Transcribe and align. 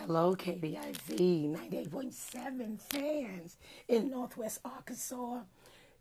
Hello, 0.00 0.36
KDIZ 0.36 1.52
98.7 1.52 2.80
fans 2.80 3.56
in 3.88 4.08
Northwest 4.08 4.60
Arkansas, 4.64 5.40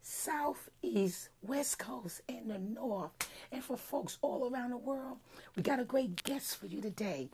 Southeast, 0.04 1.30
West 1.42 1.80
Coast, 1.80 2.22
and 2.30 2.50
the 2.50 2.60
North. 2.60 3.12
And 3.52 3.64
for 3.64 3.76
folks 3.76 4.20
all 4.22 4.50
around 4.50 4.70
the 4.70 4.78
world, 4.78 5.18
we 5.56 5.64
got 5.64 5.80
a 5.80 5.84
great 5.84 6.24
guest 6.24 6.58
for 6.58 6.68
you 6.68 6.80
today, 6.80 7.30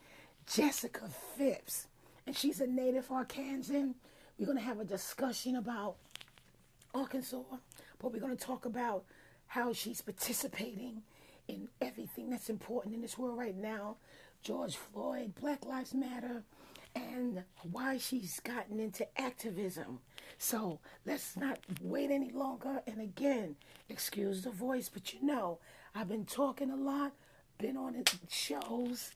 Jessica 0.48 1.10
Phipps. 1.38 1.88
And 2.26 2.36
she's 2.36 2.62
a 2.62 2.66
native 2.66 3.09
Arkansan. 3.09 3.95
We're 4.39 4.45
going 4.45 4.57
to 4.57 4.64
have 4.64 4.80
a 4.80 4.86
discussion 4.86 5.57
about 5.57 5.98
Arkansas, 6.95 7.43
but 8.00 8.14
we're 8.14 8.21
going 8.21 8.36
to 8.36 8.43
talk 8.43 8.66
about 8.66 9.04
how 9.48 9.73
she's 9.73 10.02
participating 10.02 11.04
in 11.50 11.68
everything 11.82 12.30
that's 12.30 12.50
important 12.50 12.95
in 12.95 13.02
this 13.02 13.18
world 13.18 13.38
right 13.38 13.57
now 13.57 13.98
George 14.44 14.75
Floyd, 14.75 15.34
Black 15.39 15.66
Lives 15.66 15.94
Matter, 15.94 16.43
and 16.96 17.43
why 17.71 17.97
she's 17.97 18.42
gotten 18.42 18.78
into 18.79 19.07
activism. 19.19 20.00
So 20.38 20.79
let's 21.06 21.38
not 21.38 21.60
wait 21.82 22.11
any 22.11 22.32
longer. 22.32 22.82
And 22.86 23.00
again, 23.00 23.56
excuse 23.88 24.42
the 24.42 24.52
voice, 24.52 24.89
but 24.89 25.14
you 25.14 25.24
know, 25.25 25.60
I've 25.96 26.10
been 26.10 26.25
talking 26.25 26.69
a 26.71 26.75
lot, 26.75 27.14
been 27.57 27.78
on 27.78 28.04
shows, 28.29 29.11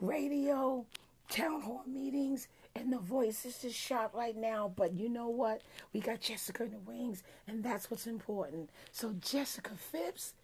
radio, 0.00 0.86
town 1.28 1.60
hall 1.62 1.82
meetings, 1.86 2.46
and 2.76 2.92
the 2.92 2.98
voice 2.98 3.44
is 3.44 3.58
just 3.58 3.76
shot 3.76 4.14
right 4.14 4.36
now. 4.36 4.72
But 4.76 4.92
you 4.92 5.08
know 5.08 5.28
what? 5.28 5.62
We 5.92 5.98
got 5.98 6.20
Jessica 6.20 6.62
in 6.62 6.70
the 6.70 6.78
wings, 6.78 7.24
and 7.48 7.64
that's 7.64 7.90
what's 7.90 8.06
important. 8.06 8.70
So, 8.92 9.14
Jessica 9.20 9.72
Phipps, 9.74 10.34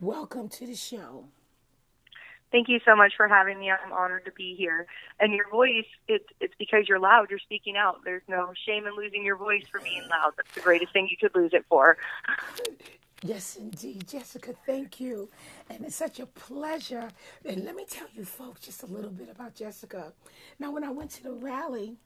welcome 0.00 0.48
to 0.50 0.66
the 0.66 0.76
show. 0.76 1.24
Thank 2.56 2.70
you 2.70 2.80
so 2.86 2.96
much 2.96 3.12
for 3.18 3.28
having 3.28 3.58
me. 3.58 3.70
I'm 3.70 3.92
honored 3.92 4.24
to 4.24 4.32
be 4.32 4.54
here. 4.56 4.86
And 5.20 5.34
your 5.34 5.46
voice, 5.50 5.84
it's 6.08 6.24
it's 6.40 6.54
because 6.58 6.88
you're 6.88 6.98
loud. 6.98 7.28
You're 7.28 7.38
speaking 7.38 7.76
out. 7.76 8.00
There's 8.02 8.22
no 8.28 8.54
shame 8.66 8.86
in 8.86 8.96
losing 8.96 9.22
your 9.26 9.36
voice 9.36 9.64
for 9.70 9.78
being 9.78 10.00
loud. 10.08 10.32
That's 10.38 10.54
the 10.54 10.62
greatest 10.62 10.94
thing 10.94 11.06
you 11.10 11.18
could 11.18 11.38
lose 11.38 11.52
it 11.52 11.66
for. 11.68 11.98
Yes, 13.22 13.56
indeed. 13.56 14.08
Jessica, 14.08 14.54
thank 14.64 14.98
you. 14.98 15.28
And 15.68 15.84
it's 15.84 15.96
such 15.96 16.18
a 16.18 16.24
pleasure. 16.24 17.10
And 17.44 17.62
let 17.66 17.74
me 17.74 17.84
tell 17.86 18.08
you, 18.14 18.24
folks, 18.24 18.62
just 18.62 18.82
a 18.82 18.86
little 18.86 19.10
bit 19.10 19.28
about 19.28 19.54
Jessica. 19.54 20.14
Now, 20.58 20.72
when 20.72 20.82
I 20.82 20.90
went 20.90 21.10
to 21.10 21.24
the 21.24 21.34
rally 21.34 21.96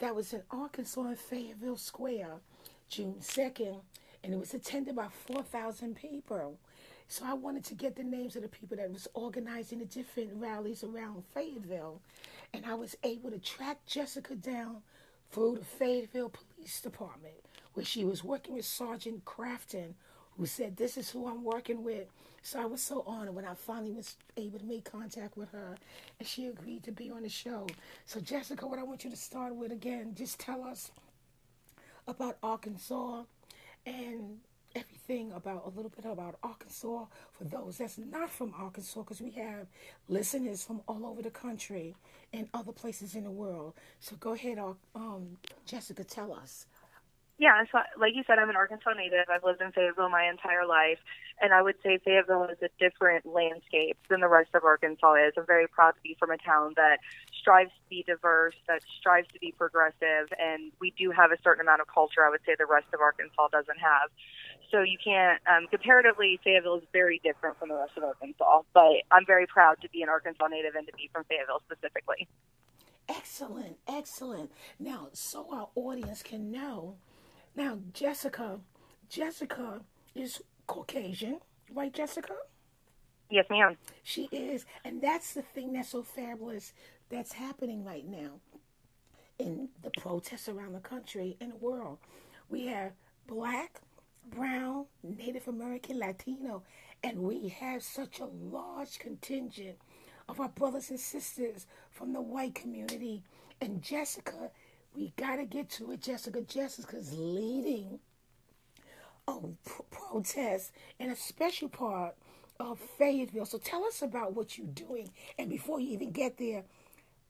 that 0.00 0.16
was 0.16 0.32
in 0.32 0.42
Arkansas 0.50 1.10
in 1.10 1.14
Fayetteville 1.14 1.76
Square, 1.76 2.40
June 2.88 3.18
2nd, 3.20 3.82
and 4.24 4.34
it 4.34 4.38
was 4.40 4.52
attended 4.52 4.96
by 4.96 5.06
4,000 5.28 5.94
people. 5.94 6.58
So 7.12 7.26
I 7.26 7.34
wanted 7.34 7.64
to 7.64 7.74
get 7.74 7.94
the 7.94 8.02
names 8.02 8.36
of 8.36 8.42
the 8.42 8.48
people 8.48 8.78
that 8.78 8.90
was 8.90 9.06
organizing 9.12 9.80
the 9.80 9.84
different 9.84 10.30
rallies 10.36 10.82
around 10.82 11.24
Fayetteville. 11.34 12.00
And 12.54 12.64
I 12.64 12.72
was 12.72 12.96
able 13.04 13.30
to 13.30 13.38
track 13.38 13.84
Jessica 13.84 14.34
down 14.34 14.78
through 15.30 15.58
the 15.58 15.64
Fayetteville 15.66 16.30
Police 16.30 16.80
Department, 16.80 17.34
where 17.74 17.84
she 17.84 18.06
was 18.06 18.24
working 18.24 18.54
with 18.54 18.64
Sergeant 18.64 19.26
Crafton, 19.26 19.92
who 20.38 20.46
said, 20.46 20.78
This 20.78 20.96
is 20.96 21.10
who 21.10 21.28
I'm 21.28 21.44
working 21.44 21.84
with. 21.84 22.06
So 22.40 22.58
I 22.58 22.64
was 22.64 22.80
so 22.80 23.04
honored 23.06 23.34
when 23.34 23.44
I 23.44 23.52
finally 23.56 23.92
was 23.92 24.16
able 24.38 24.60
to 24.60 24.64
make 24.64 24.90
contact 24.90 25.36
with 25.36 25.50
her 25.50 25.76
and 26.18 26.26
she 26.26 26.46
agreed 26.46 26.82
to 26.84 26.92
be 26.92 27.10
on 27.10 27.24
the 27.24 27.28
show. 27.28 27.66
So, 28.06 28.20
Jessica, 28.20 28.66
what 28.66 28.78
I 28.78 28.84
want 28.84 29.04
you 29.04 29.10
to 29.10 29.16
start 29.16 29.54
with 29.54 29.70
again, 29.70 30.14
just 30.16 30.40
tell 30.40 30.64
us 30.64 30.92
about 32.08 32.38
Arkansas 32.42 33.24
and 33.84 34.38
everything 34.74 35.32
about 35.32 35.64
a 35.66 35.70
little 35.70 35.90
bit 35.94 36.04
about 36.04 36.36
Arkansas 36.42 37.06
for 37.32 37.44
those 37.44 37.78
that's 37.78 37.98
not 37.98 38.30
from 38.30 38.54
Arkansas, 38.58 39.00
because 39.00 39.20
we 39.20 39.30
have 39.32 39.66
listeners 40.08 40.64
from 40.64 40.80
all 40.86 41.06
over 41.06 41.22
the 41.22 41.30
country 41.30 41.94
and 42.32 42.48
other 42.54 42.72
places 42.72 43.14
in 43.14 43.24
the 43.24 43.30
world. 43.30 43.74
So 44.00 44.16
go 44.16 44.32
ahead, 44.32 44.58
um, 44.94 45.38
Jessica, 45.66 46.04
tell 46.04 46.32
us. 46.32 46.66
Yeah, 47.38 47.64
so 47.72 47.78
like 47.98 48.14
you 48.14 48.22
said, 48.24 48.38
I'm 48.38 48.50
an 48.50 48.56
Arkansas 48.56 48.92
native. 48.92 49.26
I've 49.28 49.42
lived 49.42 49.60
in 49.60 49.72
Fayetteville 49.72 50.10
my 50.10 50.28
entire 50.28 50.64
life, 50.64 50.98
and 51.40 51.52
I 51.52 51.60
would 51.60 51.74
say 51.82 51.98
Fayetteville 52.04 52.44
is 52.44 52.58
a 52.62 52.68
different 52.78 53.26
landscape 53.26 53.96
than 54.08 54.20
the 54.20 54.28
rest 54.28 54.50
of 54.54 54.62
Arkansas 54.62 55.14
is. 55.14 55.32
I'm 55.36 55.46
very 55.46 55.66
proud 55.66 55.92
to 55.92 56.00
be 56.04 56.14
from 56.20 56.30
a 56.30 56.36
town 56.38 56.74
that 56.76 56.98
strives 57.40 57.70
to 57.70 57.88
be 57.90 58.04
diverse, 58.06 58.54
that 58.68 58.82
strives 58.96 59.26
to 59.32 59.40
be 59.40 59.50
progressive, 59.50 60.30
and 60.38 60.70
we 60.78 60.92
do 60.96 61.10
have 61.10 61.32
a 61.32 61.36
certain 61.42 61.62
amount 61.62 61.80
of 61.80 61.88
culture. 61.88 62.24
I 62.24 62.30
would 62.30 62.42
say 62.46 62.54
the 62.56 62.66
rest 62.66 62.86
of 62.94 63.00
Arkansas 63.00 63.48
doesn't 63.50 63.80
have. 63.80 64.10
So 64.72 64.80
you 64.80 64.96
can't 65.02 65.40
um, 65.46 65.68
comparatively. 65.68 66.40
Fayetteville 66.42 66.78
is 66.78 66.84
very 66.92 67.20
different 67.22 67.58
from 67.58 67.68
the 67.68 67.76
rest 67.76 67.92
of 67.96 68.04
Arkansas, 68.04 68.62
but 68.72 68.92
I'm 69.10 69.26
very 69.26 69.46
proud 69.46 69.80
to 69.82 69.88
be 69.90 70.02
an 70.02 70.08
Arkansas 70.08 70.48
native 70.48 70.74
and 70.74 70.86
to 70.86 70.92
be 70.94 71.10
from 71.12 71.24
Fayetteville 71.24 71.62
specifically. 71.70 72.26
Excellent, 73.08 73.76
excellent. 73.86 74.50
Now, 74.80 75.08
so 75.12 75.46
our 75.52 75.68
audience 75.74 76.22
can 76.22 76.50
know. 76.50 76.96
Now, 77.54 77.80
Jessica, 77.92 78.60
Jessica 79.10 79.82
is 80.14 80.42
Caucasian, 80.66 81.40
right, 81.74 81.92
Jessica? 81.92 82.34
Yes, 83.28 83.46
ma'am. 83.50 83.76
She 84.02 84.28
is, 84.32 84.64
and 84.84 85.02
that's 85.02 85.34
the 85.34 85.42
thing 85.42 85.74
that's 85.74 85.90
so 85.90 86.02
fabulous 86.02 86.72
that's 87.10 87.32
happening 87.32 87.84
right 87.84 88.06
now 88.06 88.40
in 89.38 89.68
the 89.82 89.90
protests 89.90 90.48
around 90.48 90.72
the 90.72 90.80
country 90.80 91.36
and 91.40 91.52
the 91.52 91.56
world. 91.56 91.98
We 92.48 92.66
have 92.66 92.92
black, 93.26 93.80
brown, 94.30 94.86
Native 95.02 95.48
American, 95.48 95.98
Latino, 95.98 96.62
and 97.02 97.18
we 97.18 97.48
have 97.48 97.82
such 97.82 98.20
a 98.20 98.26
large 98.26 98.98
contingent 98.98 99.78
of 100.28 100.40
our 100.40 100.48
brothers 100.48 100.90
and 100.90 101.00
sisters 101.00 101.66
from 101.90 102.12
the 102.12 102.20
white 102.20 102.54
community. 102.54 103.22
And 103.60 103.82
Jessica, 103.82 104.50
we 104.94 105.12
got 105.16 105.36
to 105.36 105.44
get 105.44 105.70
to 105.70 105.92
it. 105.92 106.00
Jessica, 106.00 106.40
Jessica's 106.42 107.12
leading 107.16 107.98
um, 109.28 109.56
a 109.78 109.82
protest 109.94 110.72
in 110.98 111.10
a 111.10 111.16
special 111.16 111.68
part 111.68 112.14
of 112.60 112.78
Fayetteville. 112.98 113.46
So 113.46 113.58
tell 113.58 113.84
us 113.84 114.02
about 114.02 114.34
what 114.34 114.58
you're 114.58 114.66
doing. 114.68 115.10
And 115.38 115.48
before 115.50 115.80
you 115.80 115.90
even 115.90 116.12
get 116.12 116.38
there, 116.38 116.64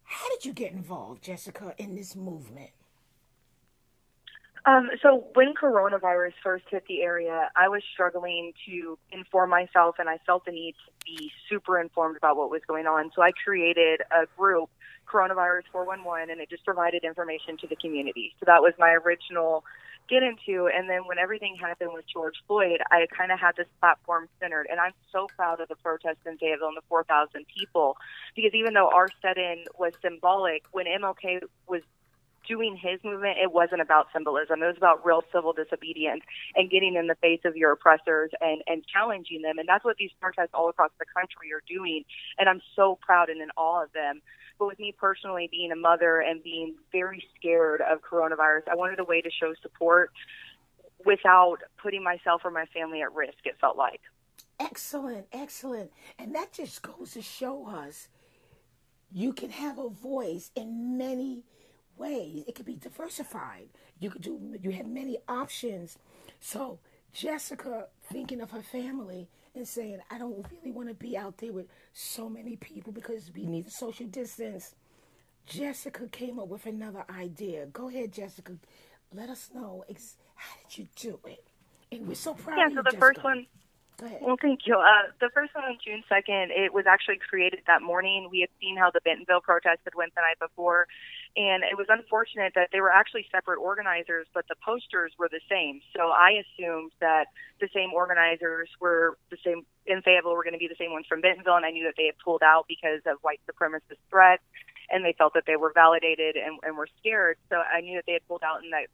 how 0.05 0.29
did 0.31 0.45
you 0.45 0.53
get 0.53 0.73
involved, 0.73 1.23
Jessica, 1.23 1.75
in 1.79 1.95
this 1.95 2.15
movement? 2.15 2.71
Um, 4.65 4.91
so 5.03 5.27
when 5.35 5.55
coronavirus 5.55 6.35
first 6.43 6.65
hit 6.71 6.85
the 6.89 7.03
area, 7.03 7.51
I 7.57 7.69
was 7.69 7.83
struggling 7.93 8.53
to 8.67 8.97
inform 9.11 9.51
myself, 9.51 9.97
and 9.99 10.09
I 10.09 10.19
felt 10.25 10.45
the 10.45 10.53
need 10.53 10.77
to 10.87 10.93
be 11.05 11.33
super 11.49 11.81
informed 11.81 12.17
about 12.17 12.37
what 12.37 12.51
was 12.51 12.63
going 12.69 12.87
on. 12.87 13.11
So 13.15 13.23
I 13.23 13.33
created 13.33 14.03
a 14.13 14.27
group, 14.37 14.71
Coronavirus 15.07 15.65
411, 15.73 16.31
and 16.31 16.41
it 16.41 16.49
just 16.49 16.65
provided 16.65 17.03
information 17.03 17.57
to 17.59 17.67
the 17.67 17.75
community. 17.75 18.35
So 18.39 18.45
that 18.47 18.63
was 18.63 18.73
my 18.79 18.91
original 18.91 19.65
get 20.09 20.23
into. 20.23 20.69
And 20.69 20.89
then 20.89 21.07
when 21.07 21.19
everything 21.19 21.57
happened 21.57 21.91
with 21.93 22.05
George 22.13 22.35
Floyd, 22.47 22.81
I 22.91 23.07
kind 23.17 23.33
of 23.33 23.39
had 23.39 23.57
this 23.57 23.67
platform 23.81 24.29
centered. 24.41 24.67
And 24.71 24.79
I'm 24.79 24.93
so 25.11 25.27
proud 25.37 25.61
of 25.61 25.69
the 25.69 25.77
protest 25.77 26.19
in 26.27 26.39
Fayetteville 26.39 26.69
and 26.69 26.77
the 26.77 26.83
4,000 26.89 27.47
people 27.47 27.97
because 28.35 28.53
even 28.55 28.75
though 28.75 28.91
our 28.91 29.09
set 29.21 29.39
in 29.39 29.65
was 29.79 29.93
symbolic, 30.03 30.65
when 30.73 30.87
MLK 30.87 31.43
was 31.69 31.83
doing 32.47 32.77
his 32.77 33.01
movement, 33.05 33.39
it 33.43 33.53
wasn't 33.53 33.81
about 33.81 34.09
symbolism. 34.13 34.63
It 34.63 34.67
was 34.67 34.77
about 34.77 35.05
real 35.05 35.23
civil 35.33 35.53
disobedience 35.53 36.23
and 36.55 36.71
getting 36.71 36.97
in 36.97 37.07
the 37.07 37.15
face 37.17 37.41
of 37.45 37.57
your 37.57 37.73
oppressors 37.73 38.31
and, 38.41 38.63
and 38.67 38.85
challenging 38.87 39.43
them. 39.43 39.59
And 39.59 39.69
that's 39.69 39.85
what 39.85 39.97
these 39.97 40.11
protests 40.21 40.51
all 40.55 40.69
across 40.69 40.91
the 40.99 41.07
country 41.15 41.53
are 41.53 41.63
doing. 41.69 42.05
And 42.39 42.49
I'm 42.49 42.61
so 42.77 42.99
proud 43.01 43.29
and 43.29 43.41
in 43.41 43.49
awe 43.57 43.85
of 43.85 43.93
them. 43.93 44.21
But 44.59 44.67
with 44.67 44.79
me 44.79 44.95
personally 44.97 45.49
being 45.51 45.73
a 45.73 45.77
mother 45.77 46.21
and 46.21 46.43
being 46.43 46.77
very 46.93 47.25
scared 47.37 47.81
of 47.81 48.01
coronavirus, 48.03 48.69
I 48.71 48.77
wanted 48.77 49.01
a 49.01 49.05
way 49.05 49.21
to 49.21 49.31
show 49.31 49.55
support 49.63 50.11
without 51.05 51.59
putting 51.83 52.05
myself 52.05 52.43
or 52.45 52.51
my 52.51 52.67
family 52.67 53.03
at 53.03 53.13
risk, 53.15 53.39
it 53.45 53.57
felt 53.61 53.77
like. 53.77 54.01
Excellent, 54.61 55.27
excellent. 55.33 55.91
And 56.19 56.35
that 56.35 56.53
just 56.53 56.83
goes 56.83 57.13
to 57.13 57.23
show 57.23 57.67
us 57.67 58.09
you 59.13 59.33
can 59.33 59.51
have 59.51 59.79
a 59.79 59.89
voice 59.89 60.51
in 60.55 60.97
many 60.97 61.45
ways. 61.99 62.45
It 62.47 62.55
could 62.55 62.67
be 62.67 62.77
diversified. 62.77 63.69
You 64.01 64.11
could 64.11 64.23
do. 64.23 64.57
You 64.61 64.71
have 64.73 64.87
many 64.87 65.19
options. 65.29 65.99
So 66.41 66.79
Jessica, 67.13 67.89
thinking 68.13 68.41
of 68.41 68.51
her 68.53 68.63
family 68.63 69.29
and 69.55 69.67
saying, 69.69 70.01
"I 70.11 70.19
don't 70.19 70.47
really 70.51 70.73
want 70.73 70.89
to 70.89 70.95
be 70.95 71.17
out 71.17 71.39
there 71.39 71.53
with 71.53 71.67
so 71.93 72.29
many 72.29 72.57
people 72.57 72.93
because 72.93 73.31
we 73.35 73.47
need 73.47 73.67
the 73.67 73.71
social 73.71 74.07
distance." 74.07 74.75
Jessica 75.47 76.09
came 76.09 76.39
up 76.39 76.49
with 76.49 76.67
another 76.67 77.05
idea. 77.11 77.67
Go 77.67 77.89
ahead, 77.89 78.13
Jessica. 78.13 78.57
Let 79.13 79.29
us 79.29 79.51
know 79.55 79.85
ex- 79.89 80.17
how 80.37 80.55
did 80.69 80.79
you 80.79 80.89
do 80.97 81.21
it, 81.27 81.45
and 81.91 82.07
we're 82.07 82.15
so 82.15 82.35
proud. 82.35 82.59
Yeah. 82.59 82.69
so 82.71 82.77
the 82.77 82.83
Jessica. 82.85 83.01
first 83.01 83.25
one. 83.25 83.47
Well, 84.21 84.37
thank 84.41 84.67
you. 84.67 84.75
Uh, 84.77 85.13
the 85.21 85.31
first 85.33 85.55
one 85.55 85.63
on 85.65 85.79
June 85.85 86.03
2nd, 86.11 86.49
it 86.51 86.73
was 86.75 86.87
actually 86.89 87.19
created 87.19 87.61
that 87.69 87.83
morning. 87.83 88.29
We 88.33 88.41
had 88.41 88.49
seen 88.61 88.77
how 88.77 88.91
the 88.91 89.01
Bentonville 89.05 89.43
protest 89.43 89.81
had 89.85 89.95
went 89.95 90.13
the 90.17 90.23
night 90.23 90.41
before, 90.41 90.89
and 91.35 91.65
it 91.65 91.79
was 91.79 91.87
unfortunate 91.89 92.53
that 92.55 92.69
they 92.73 92.81
were 92.81 92.91
actually 92.91 93.27
separate 93.33 93.57
organizers, 93.59 94.27
but 94.35 94.45
the 94.49 94.57
posters 94.61 95.13
were 95.19 95.29
the 95.33 95.41
same. 95.49 95.81
So 95.97 96.13
I 96.13 96.45
assumed 96.45 96.93
that 97.01 97.27
the 97.61 97.69
same 97.73 97.93
organizers 97.93 98.69
were 98.81 99.17
the 99.31 99.39
same 99.45 99.65
in 99.87 100.03
Fayetteville 100.03 100.35
were 100.35 100.45
going 100.45 100.53
to 100.53 100.61
be 100.61 100.69
the 100.69 100.79
same 100.79 100.93
ones 100.93 101.07
from 101.09 101.21
Bentonville, 101.21 101.57
and 101.57 101.65
I 101.65 101.71
knew 101.71 101.85
that 101.85 101.95
they 101.97 102.07
had 102.07 102.19
pulled 102.23 102.43
out 102.43 102.67
because 102.69 103.01
of 103.07 103.19
white 103.23 103.41
supremacist 103.49 103.99
threats 104.11 104.43
and 104.91 105.05
they 105.05 105.15
felt 105.17 105.33
that 105.35 105.45
they 105.47 105.57
were 105.57 105.73
validated 105.75 106.37
and, 106.37 106.59
and 106.63 106.77
were 106.77 106.89
scared. 107.01 107.39
So 107.49 107.57
I 107.57 107.81
knew 107.81 107.97
that 107.97 108.05
they 108.07 108.13
had 108.13 108.29
pulled 108.29 108.43
out 108.45 108.63
and 108.63 108.73
that 108.73 108.87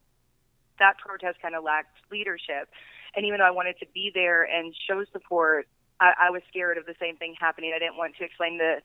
that 0.78 0.96
protest 0.98 1.42
kind 1.42 1.56
of 1.56 1.64
lacked 1.64 1.98
leadership. 2.10 2.70
And 3.16 3.26
even 3.26 3.40
though 3.40 3.46
I 3.46 3.50
wanted 3.50 3.78
to 3.80 3.86
be 3.92 4.12
there 4.14 4.44
and 4.44 4.72
show 4.86 5.04
support, 5.12 5.66
I, 6.00 6.28
I 6.28 6.30
was 6.30 6.42
scared 6.48 6.78
of 6.78 6.86
the 6.86 6.94
same 7.00 7.16
thing 7.16 7.34
happening. 7.38 7.72
I 7.74 7.80
didn't 7.80 7.96
want 7.96 8.14
to 8.16 8.24
explain 8.24 8.58
to 8.58 8.78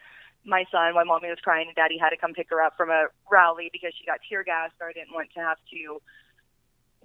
my 0.45 0.65
son 0.71 0.95
why 0.95 1.03
mommy 1.03 1.29
was 1.29 1.39
crying 1.43 1.67
and 1.67 1.75
daddy 1.75 1.97
had 1.97 2.09
to 2.09 2.17
come 2.17 2.33
pick 2.33 2.49
her 2.49 2.61
up 2.61 2.75
from 2.75 2.89
a 2.89 3.07
rally 3.31 3.69
because 3.71 3.93
she 3.97 4.05
got 4.05 4.19
tear 4.27 4.43
gassed, 4.43 4.73
or 4.81 4.89
I 4.89 4.93
didn't 4.93 5.13
want 5.13 5.29
to 5.35 5.39
have 5.39 5.57
to 5.71 6.01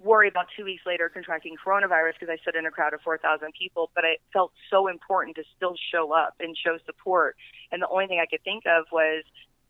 worry 0.01 0.27
about 0.27 0.47
two 0.55 0.63
weeks 0.63 0.83
later 0.85 1.09
contracting 1.09 1.55
coronavirus 1.55 2.13
because 2.19 2.31
I 2.31 2.41
stood 2.41 2.55
in 2.55 2.65
a 2.65 2.71
crowd 2.71 2.93
of 2.93 3.01
4,000 3.01 3.51
people, 3.57 3.91
but 3.95 4.03
it 4.03 4.21
felt 4.31 4.51
so 4.69 4.87
important 4.87 5.35
to 5.35 5.43
still 5.55 5.75
show 5.91 6.13
up 6.13 6.35
and 6.39 6.55
show 6.55 6.77
support. 6.85 7.35
And 7.71 7.81
the 7.81 7.87
only 7.89 8.07
thing 8.07 8.19
I 8.21 8.25
could 8.25 8.43
think 8.43 8.63
of 8.65 8.85
was 8.91 9.23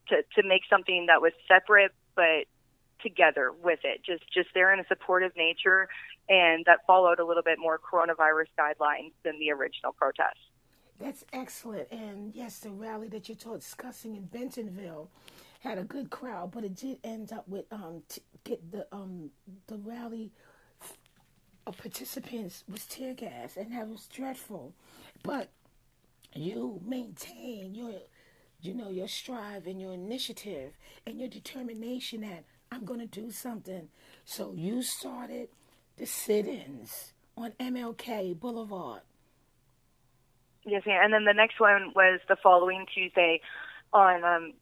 to, 0.09 0.21
to 0.35 0.47
make 0.47 0.61
something 0.69 1.07
that 1.07 1.21
was 1.21 1.33
separate 1.47 1.91
but 2.15 2.45
together 3.01 3.51
with 3.63 3.79
it, 3.83 4.01
just 4.05 4.23
just 4.33 4.49
there 4.53 4.73
in 4.73 4.79
a 4.79 4.87
supportive 4.87 5.31
nature, 5.37 5.87
and 6.27 6.65
that 6.65 6.79
followed 6.85 7.19
a 7.19 7.25
little 7.25 7.43
bit 7.43 7.57
more 7.57 7.79
coronavirus 7.79 8.51
guidelines 8.59 9.13
than 9.23 9.39
the 9.39 9.51
original 9.51 9.93
protest. 9.93 10.48
That's 10.99 11.23
excellent. 11.31 11.89
And 11.91 12.35
yes, 12.35 12.59
the 12.59 12.69
rally 12.71 13.07
that 13.09 13.29
you're 13.29 13.57
discussing 13.57 14.15
in 14.15 14.25
Bentonville 14.25 15.09
had 15.61 15.77
a 15.77 15.83
good 15.83 16.09
crowd, 16.09 16.51
but 16.51 16.63
it 16.63 16.75
did 16.75 16.99
end 17.03 17.31
up 17.31 17.47
with 17.47 17.65
um 17.71 18.03
t- 18.09 18.21
get 18.43 18.71
the 18.71 18.87
um 18.91 19.31
the 19.67 19.77
rally 19.77 20.31
of 21.65 21.77
participants 21.77 22.63
was 22.69 22.85
tear 22.85 23.13
gas, 23.13 23.55
and 23.55 23.71
that 23.73 23.87
was 23.87 24.07
dreadful. 24.07 24.73
But 25.23 25.49
you 26.33 26.81
maintain 26.85 27.75
your 27.75 27.93
you 28.61 28.73
know 28.73 28.89
your 28.89 29.07
strive 29.07 29.67
and 29.67 29.79
your 29.79 29.93
initiative 29.93 30.73
and 31.05 31.19
your 31.19 31.29
determination 31.29 32.21
that 32.21 32.43
I'm 32.71 32.85
going 32.85 32.99
to 32.99 33.05
do 33.07 33.31
something. 33.31 33.89
So 34.25 34.53
you 34.55 34.81
started 34.81 35.49
the 35.97 36.05
sit-ins 36.05 37.13
on 37.35 37.51
MLK 37.59 38.39
Boulevard. 38.39 39.01
Yes, 40.65 40.83
ma'am. 40.85 40.99
And 41.03 41.13
then 41.13 41.25
the 41.25 41.33
next 41.33 41.59
one 41.59 41.93
was 41.95 42.19
the 42.27 42.35
following 42.41 42.85
Tuesday 42.93 43.41
on 43.93 44.23
um, 44.23 44.53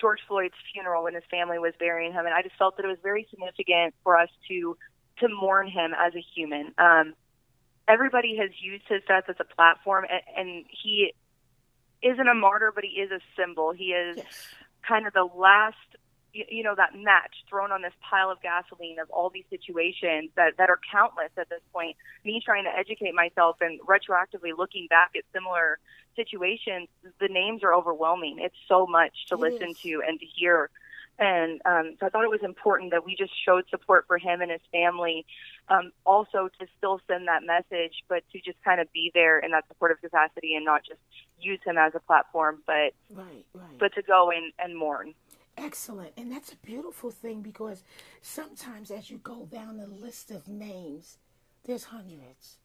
George 0.00 0.20
Floyd's 0.26 0.54
funeral 0.72 1.04
when 1.04 1.14
his 1.14 1.24
family 1.30 1.58
was 1.58 1.74
burying 1.78 2.12
him, 2.12 2.24
and 2.24 2.34
I 2.34 2.42
just 2.42 2.56
felt 2.56 2.76
that 2.76 2.84
it 2.84 2.88
was 2.88 2.98
very 3.02 3.26
significant 3.30 3.94
for 4.02 4.16
us 4.16 4.30
to 4.48 4.76
to 5.18 5.28
mourn 5.28 5.68
him 5.68 5.92
as 5.98 6.14
a 6.14 6.24
human. 6.34 6.72
Um, 6.78 7.14
everybody 7.86 8.36
has 8.36 8.50
used 8.62 8.84
his 8.88 9.02
death 9.06 9.24
as 9.28 9.36
a 9.38 9.44
platform, 9.44 10.06
and, 10.08 10.22
and 10.36 10.64
he 10.70 11.12
isn't 12.02 12.28
a 12.28 12.34
martyr, 12.34 12.72
but 12.74 12.84
he 12.84 13.00
is 13.00 13.10
a 13.10 13.20
symbol. 13.36 13.72
He 13.72 13.92
is 13.92 14.16
yes. 14.16 14.26
kind 14.86 15.06
of 15.06 15.12
the 15.12 15.24
last 15.24 15.76
you, 16.32 16.62
know 16.62 16.74
that 16.74 16.90
match 16.94 17.44
thrown 17.48 17.72
on 17.72 17.82
this 17.82 17.92
pile 18.08 18.30
of 18.30 18.40
gasoline 18.42 18.98
of 18.98 19.10
all 19.10 19.30
these 19.30 19.44
situations 19.50 20.30
that 20.36 20.56
that 20.58 20.70
are 20.70 20.80
countless 20.90 21.30
at 21.36 21.48
this 21.48 21.60
point 21.72 21.96
me 22.24 22.40
trying 22.44 22.64
to 22.64 22.70
educate 22.70 23.14
myself 23.14 23.56
and 23.60 23.80
retroactively 23.80 24.56
looking 24.56 24.86
back 24.88 25.10
at 25.16 25.24
similar 25.32 25.78
situations 26.16 26.88
the 27.20 27.28
names 27.28 27.62
are 27.62 27.74
overwhelming 27.74 28.38
it's 28.38 28.56
so 28.68 28.86
much 28.86 29.26
to 29.26 29.34
it 29.34 29.40
listen 29.40 29.70
is. 29.70 29.78
to 29.78 30.02
and 30.06 30.20
to 30.20 30.26
hear 30.26 30.70
and 31.20 31.60
um, 31.66 31.96
so 32.00 32.06
I 32.06 32.08
thought 32.08 32.24
it 32.24 32.30
was 32.30 32.42
important 32.42 32.92
that 32.92 33.04
we 33.04 33.14
just 33.14 33.32
showed 33.44 33.68
support 33.68 34.06
for 34.06 34.16
him 34.16 34.40
and 34.40 34.50
his 34.50 34.62
family. 34.72 35.26
Um, 35.68 35.92
also, 36.06 36.48
to 36.58 36.66
still 36.78 36.98
send 37.06 37.28
that 37.28 37.42
message, 37.44 37.92
but 38.08 38.24
to 38.32 38.40
just 38.40 38.56
kind 38.64 38.80
of 38.80 38.90
be 38.90 39.10
there 39.12 39.38
in 39.38 39.50
that 39.50 39.68
supportive 39.68 40.00
capacity 40.00 40.54
and 40.54 40.64
not 40.64 40.82
just 40.82 40.98
use 41.38 41.60
him 41.62 41.76
as 41.76 41.92
a 41.94 42.00
platform, 42.00 42.62
but 42.66 42.94
right, 43.14 43.44
right. 43.52 43.78
but 43.78 43.94
to 43.94 44.02
go 44.02 44.30
in 44.30 44.50
and 44.58 44.74
mourn. 44.74 45.12
Excellent. 45.56 46.12
And 46.16 46.32
that's 46.32 46.52
a 46.52 46.56
beautiful 46.56 47.10
thing 47.10 47.42
because 47.42 47.82
sometimes 48.22 48.90
as 48.90 49.10
you 49.10 49.18
go 49.18 49.46
down 49.50 49.76
the 49.76 49.86
list 49.86 50.30
of 50.30 50.48
names, 50.48 51.18
there's 51.64 51.84
hundreds. 51.84 52.56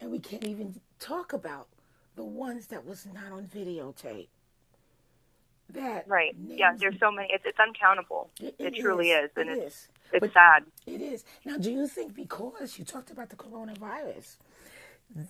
And 0.00 0.10
we 0.10 0.18
can't 0.18 0.44
even 0.44 0.80
talk 0.98 1.32
about 1.32 1.68
the 2.16 2.24
ones 2.24 2.68
that 2.68 2.86
was 2.86 3.06
not 3.12 3.32
on 3.32 3.46
videotape. 3.46 4.28
That 5.70 6.06
right. 6.06 6.36
Yeah, 6.46 6.74
there's 6.76 6.98
so 7.00 7.10
many. 7.10 7.28
It's, 7.32 7.44
it's 7.46 7.58
uncountable. 7.58 8.30
It, 8.38 8.54
it, 8.58 8.66
it 8.66 8.80
truly 8.80 9.10
is. 9.10 9.30
is. 9.30 9.36
And 9.36 9.48
it 9.50 9.58
it's, 9.58 9.88
it's 10.12 10.20
but 10.20 10.32
sad. 10.32 10.64
It 10.86 11.00
is. 11.00 11.24
Now, 11.44 11.56
do 11.56 11.72
you 11.72 11.86
think 11.88 12.14
because 12.14 12.78
you 12.78 12.84
talked 12.84 13.10
about 13.10 13.30
the 13.30 13.36
coronavirus, 13.36 14.36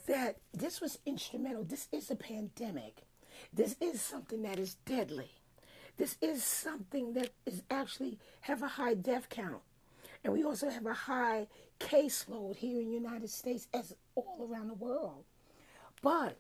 that 0.06 0.36
this 0.52 0.80
was 0.80 0.98
instrumental? 1.06 1.64
This 1.64 1.88
is 1.92 2.10
a 2.10 2.16
pandemic. 2.16 3.04
This 3.52 3.76
is 3.80 4.02
something 4.02 4.42
that 4.42 4.58
is 4.58 4.74
deadly 4.84 5.30
this 5.96 6.16
is 6.20 6.42
something 6.42 7.12
that 7.14 7.30
is 7.46 7.62
actually 7.70 8.18
have 8.42 8.62
a 8.62 8.68
high 8.68 8.94
death 8.94 9.28
count. 9.28 9.62
And 10.22 10.32
we 10.32 10.42
also 10.42 10.70
have 10.70 10.86
a 10.86 10.94
high 10.94 11.46
caseload 11.78 12.56
here 12.56 12.80
in 12.80 12.86
the 12.86 12.94
United 12.94 13.30
States 13.30 13.68
as 13.72 13.94
all 14.14 14.48
around 14.50 14.68
the 14.68 14.74
world. 14.74 15.24
But 16.02 16.38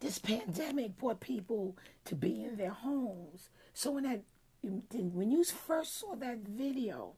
this 0.00 0.18
pandemic 0.18 0.96
brought 0.96 1.20
people 1.20 1.76
to 2.04 2.14
be 2.14 2.44
in 2.44 2.56
their 2.56 2.70
homes. 2.70 3.50
So 3.74 3.92
when 3.92 4.04
that 4.04 4.22
when 4.62 5.30
you 5.30 5.44
first 5.44 5.98
saw 5.98 6.14
that 6.16 6.38
video 6.38 7.14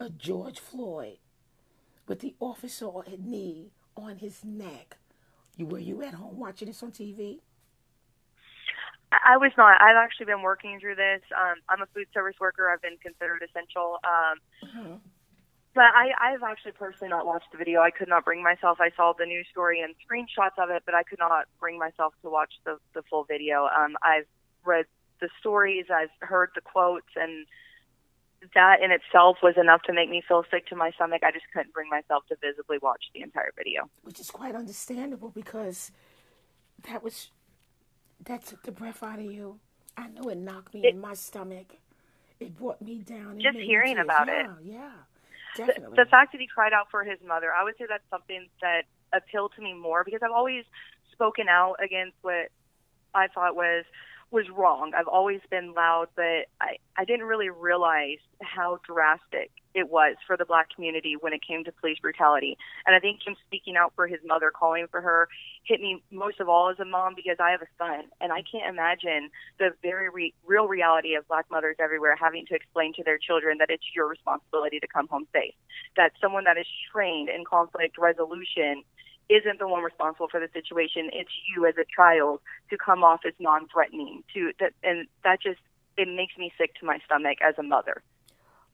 of 0.00 0.18
George 0.18 0.58
Floyd 0.58 1.18
with 2.08 2.20
the 2.20 2.34
officer 2.40 2.88
at 3.06 3.20
knee 3.20 3.70
on 3.96 4.16
his 4.16 4.44
neck, 4.44 4.96
you 5.56 5.66
were 5.66 5.78
you 5.78 6.02
at 6.02 6.14
home 6.14 6.38
watching 6.38 6.68
this 6.68 6.82
on 6.82 6.90
TV? 6.90 7.40
I 9.24 9.36
was 9.36 9.52
not. 9.56 9.80
I've 9.80 9.96
actually 9.96 10.26
been 10.26 10.42
working 10.42 10.80
through 10.80 10.96
this. 10.96 11.20
Um, 11.36 11.56
I'm 11.68 11.82
a 11.82 11.86
food 11.86 12.06
service 12.14 12.36
worker. 12.40 12.70
I've 12.70 12.82
been 12.82 12.96
considered 12.98 13.42
essential. 13.42 13.98
Um, 14.04 14.38
mm-hmm. 14.64 14.94
But 15.74 15.90
I, 15.92 16.12
I've 16.20 16.42
actually 16.42 16.72
personally 16.72 17.10
not 17.10 17.26
watched 17.26 17.50
the 17.50 17.58
video. 17.58 17.80
I 17.80 17.90
could 17.90 18.08
not 18.08 18.24
bring 18.24 18.42
myself. 18.42 18.78
I 18.80 18.90
saw 18.96 19.12
the 19.12 19.26
news 19.26 19.46
story 19.50 19.80
and 19.80 19.94
screenshots 19.98 20.62
of 20.62 20.70
it, 20.70 20.84
but 20.86 20.94
I 20.94 21.02
could 21.02 21.18
not 21.18 21.46
bring 21.58 21.78
myself 21.78 22.14
to 22.22 22.30
watch 22.30 22.52
the, 22.64 22.78
the 22.94 23.02
full 23.10 23.24
video. 23.24 23.66
Um, 23.66 23.96
I've 24.02 24.26
read 24.64 24.86
the 25.20 25.28
stories, 25.40 25.86
I've 25.92 26.10
heard 26.20 26.50
the 26.54 26.60
quotes, 26.60 27.10
and 27.16 27.46
that 28.54 28.82
in 28.82 28.90
itself 28.92 29.38
was 29.42 29.54
enough 29.56 29.82
to 29.82 29.92
make 29.92 30.08
me 30.10 30.22
feel 30.26 30.44
sick 30.50 30.66
to 30.68 30.76
my 30.76 30.90
stomach. 30.92 31.22
I 31.24 31.32
just 31.32 31.46
couldn't 31.52 31.72
bring 31.72 31.88
myself 31.88 32.24
to 32.28 32.36
visibly 32.40 32.78
watch 32.78 33.04
the 33.14 33.22
entire 33.22 33.52
video. 33.56 33.88
Which 34.02 34.20
is 34.20 34.30
quite 34.30 34.54
understandable 34.54 35.30
because 35.30 35.90
that 36.88 37.02
was 37.02 37.30
that 38.24 38.44
took 38.46 38.62
the 38.62 38.72
breath 38.72 39.02
out 39.02 39.18
of 39.18 39.24
you. 39.24 39.58
I 39.96 40.08
know 40.08 40.28
it 40.28 40.38
knocked 40.38 40.74
me 40.74 40.82
it, 40.84 40.94
in 40.94 41.00
my 41.00 41.14
stomach. 41.14 41.76
It 42.40 42.56
brought 42.56 42.82
me 42.82 42.98
down. 42.98 43.40
Just 43.40 43.58
hearing 43.58 43.98
about 43.98 44.26
yeah, 44.26 44.40
it. 44.40 44.50
Yeah, 44.64 44.90
definitely. 45.56 45.96
The, 45.96 46.04
the 46.04 46.10
fact 46.10 46.32
that 46.32 46.40
he 46.40 46.46
cried 46.46 46.72
out 46.72 46.90
for 46.90 47.04
his 47.04 47.18
mother, 47.26 47.52
I 47.52 47.62
would 47.62 47.74
say 47.78 47.84
that's 47.88 48.08
something 48.10 48.48
that 48.60 48.82
appealed 49.12 49.52
to 49.56 49.62
me 49.62 49.72
more 49.72 50.02
because 50.04 50.20
I've 50.22 50.32
always 50.32 50.64
spoken 51.12 51.48
out 51.48 51.76
against 51.82 52.16
what 52.22 52.50
I 53.14 53.28
thought 53.28 53.54
was 53.54 53.84
was 54.30 54.46
wrong. 54.50 54.92
I've 54.96 55.08
always 55.08 55.40
been 55.50 55.74
loud, 55.74 56.08
but 56.16 56.48
I, 56.60 56.78
I 56.96 57.04
didn't 57.04 57.26
really 57.26 57.50
realize 57.50 58.18
how 58.42 58.78
drastic 58.84 59.50
it 59.74 59.90
was 59.90 60.16
for 60.26 60.36
the 60.36 60.44
black 60.44 60.68
community 60.74 61.16
when 61.18 61.32
it 61.32 61.40
came 61.46 61.64
to 61.64 61.72
police 61.72 61.98
brutality. 61.98 62.56
And 62.86 62.94
I 62.94 63.00
think 63.00 63.20
him 63.26 63.34
speaking 63.46 63.76
out 63.76 63.92
for 63.96 64.06
his 64.06 64.20
mother, 64.24 64.52
calling 64.54 64.86
for 64.90 65.00
her, 65.00 65.28
hit 65.64 65.80
me 65.80 66.02
most 66.10 66.40
of 66.40 66.48
all 66.48 66.70
as 66.70 66.78
a 66.78 66.84
mom 66.84 67.14
because 67.16 67.36
I 67.40 67.50
have 67.50 67.62
a 67.62 67.70
son. 67.76 68.04
And 68.20 68.32
I 68.32 68.42
can't 68.50 68.68
imagine 68.68 69.30
the 69.58 69.70
very 69.82 70.08
re- 70.08 70.34
real 70.46 70.68
reality 70.68 71.14
of 71.14 71.26
black 71.26 71.46
mothers 71.50 71.76
everywhere 71.80 72.16
having 72.16 72.46
to 72.46 72.54
explain 72.54 72.94
to 72.94 73.04
their 73.04 73.18
children 73.18 73.58
that 73.58 73.70
it's 73.70 73.84
your 73.94 74.08
responsibility 74.08 74.78
to 74.78 74.86
come 74.86 75.08
home 75.08 75.26
safe. 75.32 75.54
That 75.96 76.12
someone 76.20 76.44
that 76.44 76.58
is 76.58 76.66
trained 76.92 77.28
in 77.28 77.44
conflict 77.44 77.98
resolution 77.98 78.84
isn't 79.28 79.58
the 79.58 79.68
one 79.68 79.82
responsible 79.82 80.28
for 80.28 80.40
the 80.40 80.48
situation. 80.52 81.10
It's 81.12 81.30
you 81.54 81.66
as 81.66 81.74
a 81.78 81.84
child 81.96 82.40
to 82.70 82.76
come 82.76 83.02
off 83.02 83.20
as 83.26 83.34
non-threatening. 83.38 84.22
To 84.34 84.52
that, 84.60 84.72
and 84.82 85.06
that 85.22 85.40
just 85.42 85.60
it 85.96 86.08
makes 86.08 86.36
me 86.36 86.52
sick 86.58 86.74
to 86.80 86.86
my 86.86 86.98
stomach 87.04 87.38
as 87.46 87.54
a 87.58 87.62
mother. 87.62 88.02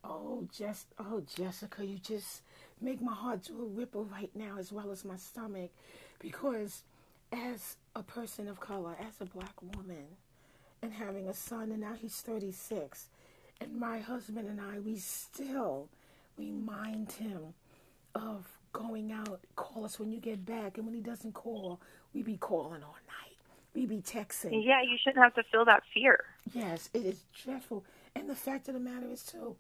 Oh, 0.03 0.47
just 0.57 0.87
oh, 0.99 1.23
Jessica, 1.37 1.85
you 1.85 1.99
just 1.99 2.43
make 2.81 3.03
my 3.03 3.13
heart 3.13 3.45
do 3.45 3.61
a 3.61 3.67
ripple 3.67 4.05
right 4.05 4.31
now, 4.35 4.57
as 4.59 4.73
well 4.73 4.91
as 4.91 5.05
my 5.05 5.17
stomach, 5.17 5.71
because 6.19 6.83
as 7.33 7.77
a 7.95 8.03
person 8.03 8.49
of 8.49 8.61
color, 8.61 8.97
as 8.99 9.21
a 9.21 9.27
black 9.27 9.61
woman, 9.77 10.07
and 10.83 10.93
having 10.93 11.29
a 11.29 11.35
son, 11.35 11.71
and 11.71 11.81
now 11.81 11.93
he's 11.95 12.21
36, 12.23 13.09
and 13.61 13.79
my 13.79 13.99
husband 13.99 14.49
and 14.49 14.61
I, 14.61 14.79
we 14.79 14.97
still 14.97 15.89
remind 16.39 17.13
him 17.13 17.55
of 18.15 18.47
going 18.73 19.13
out, 19.13 19.41
call 19.57 19.85
us 19.85 19.99
when 19.99 20.11
you 20.13 20.21
get 20.21 20.45
back. 20.45 20.77
And 20.77 20.87
when 20.87 20.95
he 20.95 21.01
doesn't 21.01 21.33
call, 21.33 21.81
we 22.15 22.23
be 22.23 22.37
calling 22.37 22.83
all 22.83 22.97
night. 23.07 23.37
We 23.75 23.87
be 23.87 23.99
texting. 23.99 24.65
Yeah, 24.65 24.83
you 24.83 24.97
shouldn't 24.99 25.23
have 25.23 25.35
to 25.35 25.43
feel 25.45 25.65
that 25.65 25.83
fear. 25.93 26.25
Yes, 26.53 26.91
it 26.93 27.05
is 27.05 27.21
dreadful. 27.45 27.85
And 28.15 28.29
the 28.29 28.35
fact 28.35 28.69
of 28.69 28.75
the 28.75 28.81
matter 28.81 29.07
is, 29.11 29.23
too, 29.23 29.55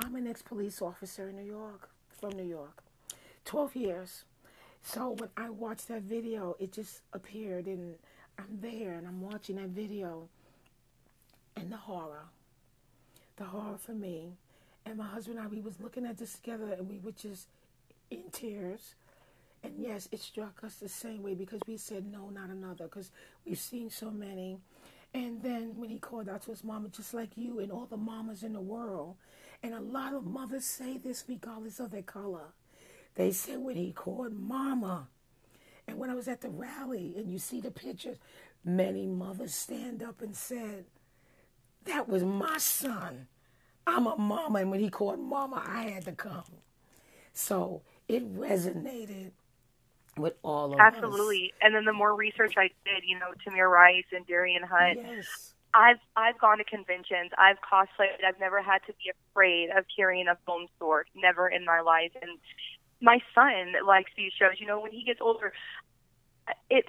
I'm 0.00 0.14
an 0.14 0.26
ex 0.26 0.42
police 0.42 0.80
officer 0.80 1.28
in 1.28 1.36
New 1.36 1.50
York, 1.50 1.88
from 2.08 2.30
New 2.30 2.44
York, 2.44 2.82
12 3.44 3.76
years. 3.76 4.24
So 4.82 5.16
when 5.18 5.30
I 5.36 5.50
watched 5.50 5.88
that 5.88 6.02
video, 6.02 6.56
it 6.60 6.72
just 6.72 7.00
appeared, 7.12 7.66
and 7.66 7.96
I'm 8.38 8.58
there 8.60 8.92
and 8.92 9.06
I'm 9.06 9.20
watching 9.20 9.56
that 9.56 9.70
video, 9.70 10.28
and 11.56 11.72
the 11.72 11.76
horror, 11.76 12.26
the 13.36 13.44
horror 13.44 13.78
for 13.78 13.92
me. 13.92 14.34
And 14.84 14.98
my 14.98 15.06
husband 15.06 15.38
and 15.38 15.46
I, 15.46 15.50
we 15.50 15.60
was 15.60 15.80
looking 15.80 16.06
at 16.06 16.18
this 16.18 16.34
together, 16.34 16.72
and 16.78 16.88
we 16.88 17.00
were 17.02 17.10
just 17.10 17.48
in 18.10 18.24
tears. 18.30 18.94
And 19.62 19.74
yes, 19.78 20.08
it 20.12 20.20
struck 20.20 20.62
us 20.62 20.76
the 20.76 20.88
same 20.88 21.22
way 21.22 21.34
because 21.34 21.60
we 21.66 21.76
said 21.76 22.10
no, 22.10 22.28
not 22.30 22.50
another, 22.50 22.84
because 22.84 23.10
we've 23.44 23.58
seen 23.58 23.90
so 23.90 24.10
many. 24.10 24.58
And 25.14 25.42
then 25.42 25.72
when 25.76 25.90
he 25.90 25.98
called 25.98 26.28
out 26.28 26.42
to 26.42 26.50
his 26.50 26.62
mama, 26.62 26.88
just 26.88 27.14
like 27.14 27.30
you 27.36 27.58
and 27.60 27.72
all 27.72 27.86
the 27.86 27.96
mamas 27.96 28.42
in 28.42 28.52
the 28.52 28.60
world, 28.60 29.16
and 29.62 29.74
a 29.74 29.80
lot 29.80 30.14
of 30.14 30.24
mothers 30.24 30.64
say 30.64 30.98
this 30.98 31.24
regardless 31.26 31.80
of 31.80 31.90
their 31.90 32.02
color. 32.02 32.52
They 33.14 33.32
said 33.32 33.58
when 33.58 33.76
he 33.76 33.92
called 33.92 34.34
mama, 34.34 35.08
and 35.88 35.98
when 35.98 36.10
I 36.10 36.14
was 36.14 36.28
at 36.28 36.40
the 36.42 36.50
rally 36.50 37.14
and 37.16 37.30
you 37.30 37.38
see 37.38 37.60
the 37.60 37.70
pictures, 37.70 38.18
many 38.64 39.06
mothers 39.06 39.54
stand 39.54 40.02
up 40.02 40.20
and 40.20 40.36
said, 40.36 40.84
That 41.84 42.08
was 42.08 42.22
my 42.22 42.58
son. 42.58 43.28
I'm 43.86 44.06
a 44.06 44.16
mama. 44.16 44.58
And 44.58 44.70
when 44.70 44.80
he 44.80 44.90
called 44.90 45.20
mama, 45.20 45.62
I 45.64 45.84
had 45.84 46.04
to 46.06 46.12
come. 46.12 46.44
So 47.32 47.82
it 48.08 48.38
resonated 48.38 49.32
with 50.16 50.34
all 50.42 50.72
of 50.72 50.80
Absolutely. 50.80 51.08
us. 51.08 51.12
Absolutely. 51.12 51.54
And 51.62 51.74
then 51.74 51.84
the 51.84 51.92
more 51.92 52.14
research 52.14 52.54
I 52.56 52.68
did, 52.84 53.04
you 53.06 53.18
know, 53.18 53.32
Tamir 53.46 53.70
Rice 53.70 54.04
and 54.12 54.26
Darrien 54.26 54.62
Hunt. 54.62 54.98
Yes. 55.02 55.54
I've 55.74 55.98
I've 56.16 56.38
gone 56.38 56.58
to 56.58 56.64
conventions. 56.64 57.32
I've 57.36 57.58
cosplayed. 57.60 58.24
I've 58.26 58.40
never 58.40 58.62
had 58.62 58.78
to 58.86 58.94
be 58.94 59.12
afraid 59.30 59.68
of 59.76 59.84
carrying 59.94 60.26
a 60.26 60.38
foam 60.46 60.66
sword. 60.78 61.08
Never 61.14 61.48
in 61.48 61.64
my 61.64 61.80
life. 61.80 62.12
And 62.22 62.38
my 63.02 63.18
son 63.34 63.74
likes 63.86 64.10
these 64.16 64.32
shows. 64.38 64.58
You 64.58 64.66
know, 64.66 64.80
when 64.80 64.92
he 64.92 65.04
gets 65.04 65.20
older, 65.20 65.52
it 66.70 66.86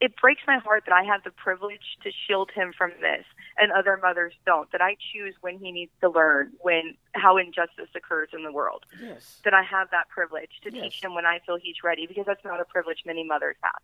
it 0.00 0.14
breaks 0.20 0.42
my 0.46 0.58
heart 0.58 0.84
that 0.86 0.94
I 0.94 1.04
have 1.04 1.24
the 1.24 1.30
privilege 1.30 1.96
to 2.02 2.10
shield 2.26 2.50
him 2.54 2.72
from 2.76 2.90
this 3.00 3.24
and 3.56 3.72
other 3.72 3.98
mothers 4.02 4.34
don't. 4.44 4.70
That 4.72 4.82
I 4.82 4.96
choose 5.12 5.34
when 5.40 5.58
he 5.58 5.72
needs 5.72 5.92
to 6.02 6.10
learn 6.10 6.52
when 6.60 6.96
how 7.12 7.38
injustice 7.38 7.88
occurs 7.94 8.28
in 8.32 8.44
the 8.44 8.52
world. 8.52 8.84
Yes. 9.00 9.40
That 9.44 9.54
I 9.54 9.62
have 9.62 9.90
that 9.92 10.08
privilege 10.08 10.50
to 10.64 10.72
yes. 10.72 10.82
teach 10.82 11.04
him 11.04 11.14
when 11.14 11.24
I 11.24 11.40
feel 11.46 11.56
he's 11.56 11.82
ready 11.82 12.06
because 12.06 12.26
that's 12.26 12.44
not 12.44 12.60
a 12.60 12.64
privilege 12.64 12.98
many 13.06 13.24
mothers 13.24 13.56
have. 13.62 13.80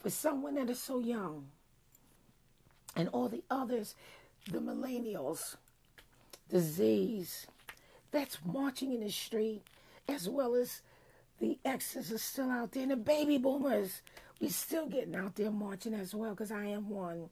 For 0.00 0.10
someone 0.10 0.54
that 0.54 0.70
is 0.70 0.80
so 0.80 1.00
young 1.00 1.46
and 2.94 3.08
all 3.08 3.28
the 3.28 3.42
others, 3.50 3.96
the 4.50 4.58
millennials, 4.58 5.56
the 6.48 6.60
Z's, 6.60 7.46
that's 8.12 8.38
marching 8.44 8.92
in 8.92 9.00
the 9.00 9.10
street, 9.10 9.62
as 10.08 10.28
well 10.28 10.54
as 10.54 10.82
the 11.40 11.58
X's 11.64 12.12
are 12.12 12.18
still 12.18 12.50
out 12.50 12.72
there, 12.72 12.82
and 12.82 12.92
the 12.92 12.96
baby 12.96 13.38
boomers 13.38 14.02
you're 14.38 14.50
still 14.50 14.86
getting 14.86 15.14
out 15.14 15.36
there 15.36 15.50
marching 15.50 15.94
as 15.94 16.14
well, 16.14 16.30
because 16.30 16.52
I 16.52 16.66
am 16.66 16.88
one. 16.88 17.28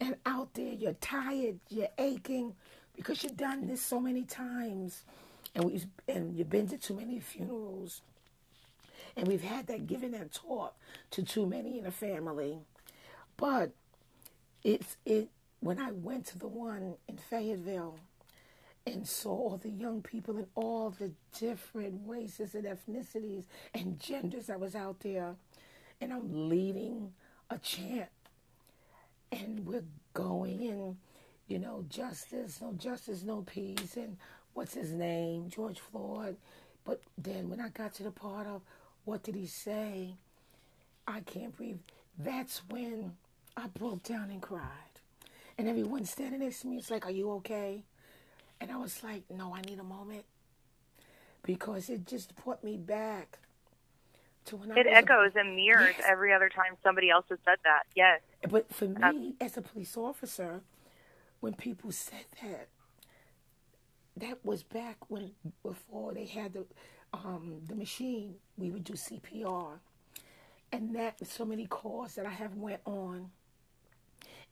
And 0.00 0.16
out 0.26 0.54
there, 0.54 0.72
you're 0.72 0.94
tired, 0.94 1.60
you're 1.68 1.88
aching, 1.98 2.54
because 2.96 3.22
you've 3.22 3.36
done 3.36 3.66
this 3.66 3.80
so 3.80 4.00
many 4.00 4.24
times, 4.24 5.04
and 5.54 5.64
we've 5.64 5.86
and 6.08 6.36
you've 6.36 6.50
been 6.50 6.68
to 6.68 6.78
too 6.78 6.94
many 6.94 7.20
funerals, 7.20 8.02
and 9.16 9.28
we've 9.28 9.42
had 9.42 9.66
that 9.68 9.86
given 9.86 10.14
and 10.14 10.32
taught 10.32 10.74
to 11.12 11.22
too 11.22 11.46
many 11.46 11.78
in 11.78 11.84
the 11.84 11.90
family. 11.90 12.58
But 13.36 13.72
it's 14.64 14.96
it 15.04 15.28
when 15.60 15.78
I 15.78 15.92
went 15.92 16.26
to 16.26 16.38
the 16.38 16.48
one 16.48 16.94
in 17.08 17.16
Fayetteville 17.16 17.98
and 18.86 19.06
saw 19.06 19.30
all 19.30 19.56
the 19.56 19.70
young 19.70 20.02
people 20.02 20.36
and 20.36 20.46
all 20.56 20.90
the 20.90 21.12
different 21.38 22.00
races 22.04 22.54
and 22.54 22.64
ethnicities 22.64 23.44
and 23.74 24.00
genders 24.00 24.46
that 24.46 24.58
was 24.58 24.74
out 24.74 24.98
there 25.00 25.36
and 26.02 26.12
I'm 26.12 26.48
leading 26.48 27.12
a 27.48 27.58
chant. 27.58 28.08
And 29.30 29.64
we're 29.64 29.84
going 30.12 30.66
and 30.68 30.96
you 31.46 31.58
know 31.58 31.84
justice 31.88 32.60
no 32.60 32.72
justice 32.74 33.22
no 33.22 33.42
peace 33.42 33.96
and 33.96 34.18
what's 34.52 34.74
his 34.74 34.92
name? 34.92 35.48
George 35.48 35.78
Floyd. 35.78 36.36
But 36.84 37.00
then 37.16 37.48
when 37.48 37.60
I 37.60 37.68
got 37.68 37.94
to 37.94 38.02
the 38.02 38.10
part 38.10 38.46
of 38.46 38.62
what 39.04 39.22
did 39.22 39.36
he 39.36 39.46
say? 39.46 40.16
I 41.06 41.20
can't 41.20 41.56
breathe. 41.56 41.78
That's 42.18 42.62
when 42.68 43.12
I 43.56 43.68
broke 43.68 44.02
down 44.02 44.30
and 44.30 44.42
cried. 44.42 44.60
And 45.56 45.68
everyone 45.68 46.04
standing 46.04 46.40
next 46.40 46.62
to 46.62 46.66
me. 46.66 46.76
Was 46.76 46.90
like 46.90 47.06
are 47.06 47.12
you 47.12 47.30
okay? 47.34 47.84
And 48.60 48.70
I 48.72 48.76
was 48.76 49.02
like 49.04 49.22
no 49.30 49.54
I 49.54 49.60
need 49.62 49.78
a 49.78 49.84
moment. 49.84 50.24
Because 51.44 51.88
it 51.88 52.06
just 52.06 52.36
put 52.36 52.62
me 52.62 52.76
back 52.76 53.38
it 54.76 54.86
echoes 54.86 55.32
a, 55.36 55.40
and 55.40 55.56
mirrors 55.56 55.94
yes. 55.98 56.06
every 56.08 56.32
other 56.32 56.48
time 56.48 56.76
somebody 56.82 57.10
else 57.10 57.26
has 57.28 57.38
said 57.44 57.58
that. 57.64 57.82
Yes. 57.94 58.20
But 58.48 58.72
for 58.72 58.86
me, 58.86 59.34
as 59.40 59.56
a 59.56 59.62
police 59.62 59.96
officer, 59.96 60.62
when 61.40 61.54
people 61.54 61.92
said 61.92 62.26
that, 62.42 62.68
that 64.16 64.44
was 64.44 64.62
back 64.62 64.96
when 65.08 65.32
before 65.62 66.12
they 66.12 66.26
had 66.26 66.52
the 66.52 66.66
um, 67.12 67.60
the 67.68 67.74
machine. 67.74 68.34
We 68.56 68.70
would 68.70 68.84
do 68.84 68.94
CPR, 68.94 69.78
and 70.72 70.94
that 70.94 71.26
so 71.26 71.44
many 71.44 71.66
calls 71.66 72.14
that 72.14 72.26
I 72.26 72.30
have 72.30 72.54
went 72.54 72.80
on 72.84 73.30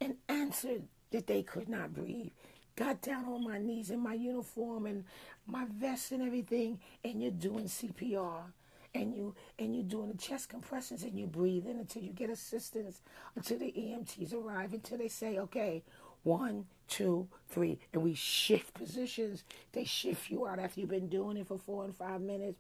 and 0.01 0.17
answered 0.29 0.83
that 1.11 1.27
they 1.27 1.43
could 1.43 1.69
not 1.69 1.93
breathe. 1.93 2.33
Got 2.77 3.03
down 3.03 3.25
on 3.27 3.45
my 3.45 3.59
knees 3.59 3.91
in 3.91 4.01
my 4.01 4.15
uniform 4.15 4.87
and 4.87 5.05
my 5.47 5.67
vest 5.79 6.13
and 6.13 6.23
everything, 6.23 6.81
and 7.05 7.21
you're 7.21 7.31
doing 7.31 7.65
CPR 7.65 8.53
and 8.95 9.15
you 9.15 9.35
and 9.59 9.75
you're 9.75 9.85
doing 9.85 10.11
the 10.11 10.19
chest 10.19 10.49
compressions 10.49 11.03
and 11.03 11.19
you 11.19 11.27
breathe 11.27 11.67
in 11.67 11.79
until 11.79 12.03
you 12.03 12.13
get 12.13 12.31
assistance 12.31 13.01
until 13.37 13.59
the 13.59 13.73
EMTs 13.73 14.35
arrive 14.35 14.73
until 14.73 14.99
they 14.99 15.09
say, 15.09 15.39
okay, 15.39 15.83
one, 16.23 16.67
two, 16.89 17.29
three, 17.49 17.79
and 17.93 18.03
we 18.03 18.15
shift 18.15 18.75
positions. 18.75 19.45
They 19.73 19.85
shift 19.85 20.31
you 20.31 20.47
out 20.47 20.59
after 20.59 20.81
you've 20.81 20.91
been 20.91 21.09
doing 21.09 21.37
it 21.37 21.47
for 21.47 21.59
four 21.59 21.85
and 21.85 21.95
five 21.95 22.21
minutes, 22.21 22.59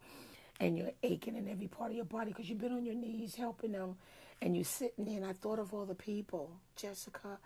and 0.58 0.78
you're 0.78 0.92
aching 1.02 1.36
in 1.36 1.48
every 1.48 1.66
part 1.66 1.90
of 1.90 1.96
your 1.96 2.04
body 2.04 2.30
because 2.30 2.48
you've 2.48 2.60
been 2.60 2.72
on 2.72 2.86
your 2.86 2.94
knees 2.94 3.34
helping 3.34 3.72
them, 3.72 3.96
and 4.40 4.56
you're 4.56 4.64
sitting 4.64 5.04
there. 5.04 5.16
And 5.16 5.26
I 5.26 5.32
thought 5.32 5.58
of 5.58 5.74
all 5.74 5.84
the 5.84 5.94
people, 5.94 6.50
Jessica, 6.76 7.38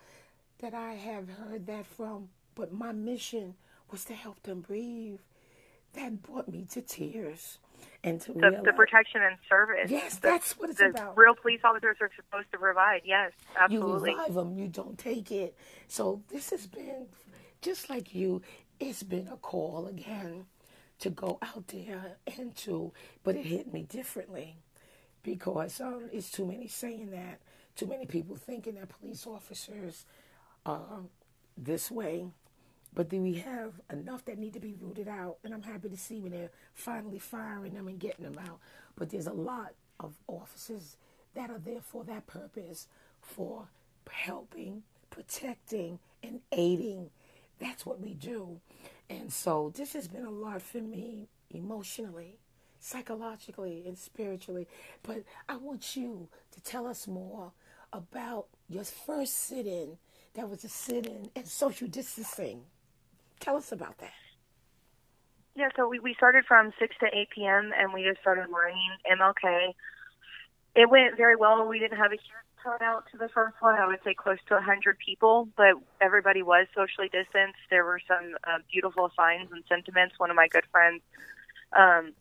that 0.61 0.75
I 0.75 0.93
have 0.95 1.29
heard 1.29 1.67
that 1.67 1.87
from, 1.87 2.29
but 2.55 2.73
my 2.73 2.93
mission 2.93 3.55
was 3.91 4.05
to 4.05 4.15
help 4.15 4.43
them 4.43 4.61
breathe. 4.61 5.21
That 5.95 6.23
brought 6.23 6.49
me 6.49 6.67
to 6.73 6.81
tears 6.81 7.59
and 8.03 8.21
to 8.23 8.33
the, 8.33 8.61
the 8.65 8.73
protection 8.73 9.23
and 9.23 9.37
service. 9.49 9.91
Yes, 9.91 10.19
that's 10.19 10.59
what 10.59 10.71
it's 10.71 10.79
the 10.79 10.91
about. 10.91 11.17
Real 11.17 11.35
police 11.35 11.61
officers 11.65 11.97
are 12.01 12.11
supposed 12.17 12.51
to 12.53 12.59
provide. 12.59 13.03
Yes, 13.05 13.33
absolutely. 13.59 14.11
You 14.11 14.17
revive 14.19 14.35
them. 14.35 14.59
You 14.59 14.69
don't 14.69 14.99
take 14.99 15.31
it. 15.31 15.57
So 15.89 16.23
this 16.31 16.51
has 16.51 16.67
been 16.67 17.07
just 17.63 17.91
like 17.91 18.15
you. 18.15 18.43
It's 18.81 19.03
been 19.03 19.29
a 19.29 19.37
call 19.37 19.87
again 19.87 20.47
to 21.01 21.11
go 21.11 21.39
out 21.43 21.69
there 21.69 22.17
and 22.39 22.55
to, 22.57 22.93
but 23.23 23.37
it 23.37 23.47
hit 23.47 23.73
me 23.73 23.83
differently 23.83 24.57
because 25.23 25.81
um, 25.81 26.09
it's 26.13 26.31
too 26.31 26.47
many 26.47 26.69
saying 26.69 27.11
that. 27.11 27.41
Too 27.77 27.87
many 27.87 28.07
people 28.07 28.37
thinking 28.37 28.77
that 28.77 28.89
police 28.89 29.27
officers 29.27 30.07
are 30.65 31.01
this 31.57 31.91
way 31.91 32.27
but 32.95 33.09
do 33.09 33.21
we 33.21 33.35
have 33.35 33.73
enough 33.91 34.25
that 34.27 34.39
need 34.39 34.53
to 34.55 34.61
be 34.61 34.75
rooted 34.81 35.09
out? 35.09 35.39
And 35.45 35.53
I'm 35.53 35.63
happy 35.63 35.89
to 35.89 35.97
see 35.97 36.21
when 36.21 36.33
they're 36.33 36.51
finally 36.75 37.19
firing 37.19 37.75
them 37.75 37.89
and 37.89 37.99
getting 37.99 38.25
them 38.25 38.39
out. 38.39 38.61
But 38.97 39.11
there's 39.11 39.27
a 39.27 39.33
lot 39.33 39.73
of 39.99 40.15
officers 40.29 40.97
that 41.35 41.51
are 41.51 41.59
there 41.59 41.81
for 41.81 42.05
that 42.05 42.27
purpose, 42.27 42.87
for 43.21 43.69
helping, 44.11 44.83
protecting, 45.11 45.99
and 46.23 46.41
aiding. 46.53 47.11
That's 47.59 47.85
what 47.85 48.01
we 48.01 48.15
do. 48.15 48.61
And 49.11 49.33
so 49.33 49.73
this 49.75 49.93
has 49.95 50.09
been 50.09 50.25
a 50.25 50.31
lot 50.31 50.63
for 50.63 50.79
me 50.79 51.29
emotionally, 51.51 52.39
psychologically, 52.79 53.83
and 53.87 53.99
spiritually. 53.99 54.69
But 55.03 55.25
I 55.49 55.57
want 55.57 55.97
you 55.97 56.29
to 56.53 56.61
tell 56.63 56.87
us 56.87 57.09
more 57.09 57.53
about 57.93 58.47
your 58.69 58.85
first 58.85 59.35
sit 59.35 59.67
in 59.67 59.99
that 60.35 60.49
was 60.49 60.65
a 60.65 60.69
sit 60.69 61.07
in 61.07 61.31
and 61.37 61.47
social 61.47 61.89
distancing. 61.89 62.63
Tell 63.45 63.57
us 63.57 63.73
about 63.73 63.99
that. 63.99 64.13
Yeah, 65.55 65.69
so 65.77 65.87
we, 65.87 65.99
we 66.01 66.15
started 66.15 66.45
from 66.47 66.73
6 66.79 66.97
to 67.01 67.07
8 67.13 67.29
p.m. 67.31 67.73
and 67.79 67.93
we 67.93 68.03
just 68.03 68.21
started 68.23 68.47
learning 68.51 68.89
MLK. 69.13 69.75
It 70.75 70.89
went 70.89 71.19
very 71.19 71.37
well. 71.37 71.69
We 71.69 71.79
didn't 71.79 71.99
have 71.99 72.11
a 72.11 72.17
huge 72.17 72.45
turnout 72.65 73.05
to 73.13 73.19
the 73.19 73.29
first 73.29 73.55
one. 73.61 73.75
I 73.75 73.87
would 73.87 74.01
say 74.03 74.15
close 74.15 74.39
to 74.49 74.55
100 74.55 74.97
people, 74.99 75.47
but 75.59 75.75
everybody 76.01 76.43
was 76.43 76.67
socially 76.75 77.09
distanced. 77.09 77.59
There 77.69 77.85
were 77.85 78.01
some 78.09 78.35
uh, 78.45 78.59
beautiful 78.73 79.11
signs 79.15 79.53
and 79.53 79.63
sentiments. 79.69 80.15
One 80.19 80.31
of 80.31 80.37
my 80.37 80.49
good 80.49 80.65
friends 80.73 81.03
um, 81.77 82.15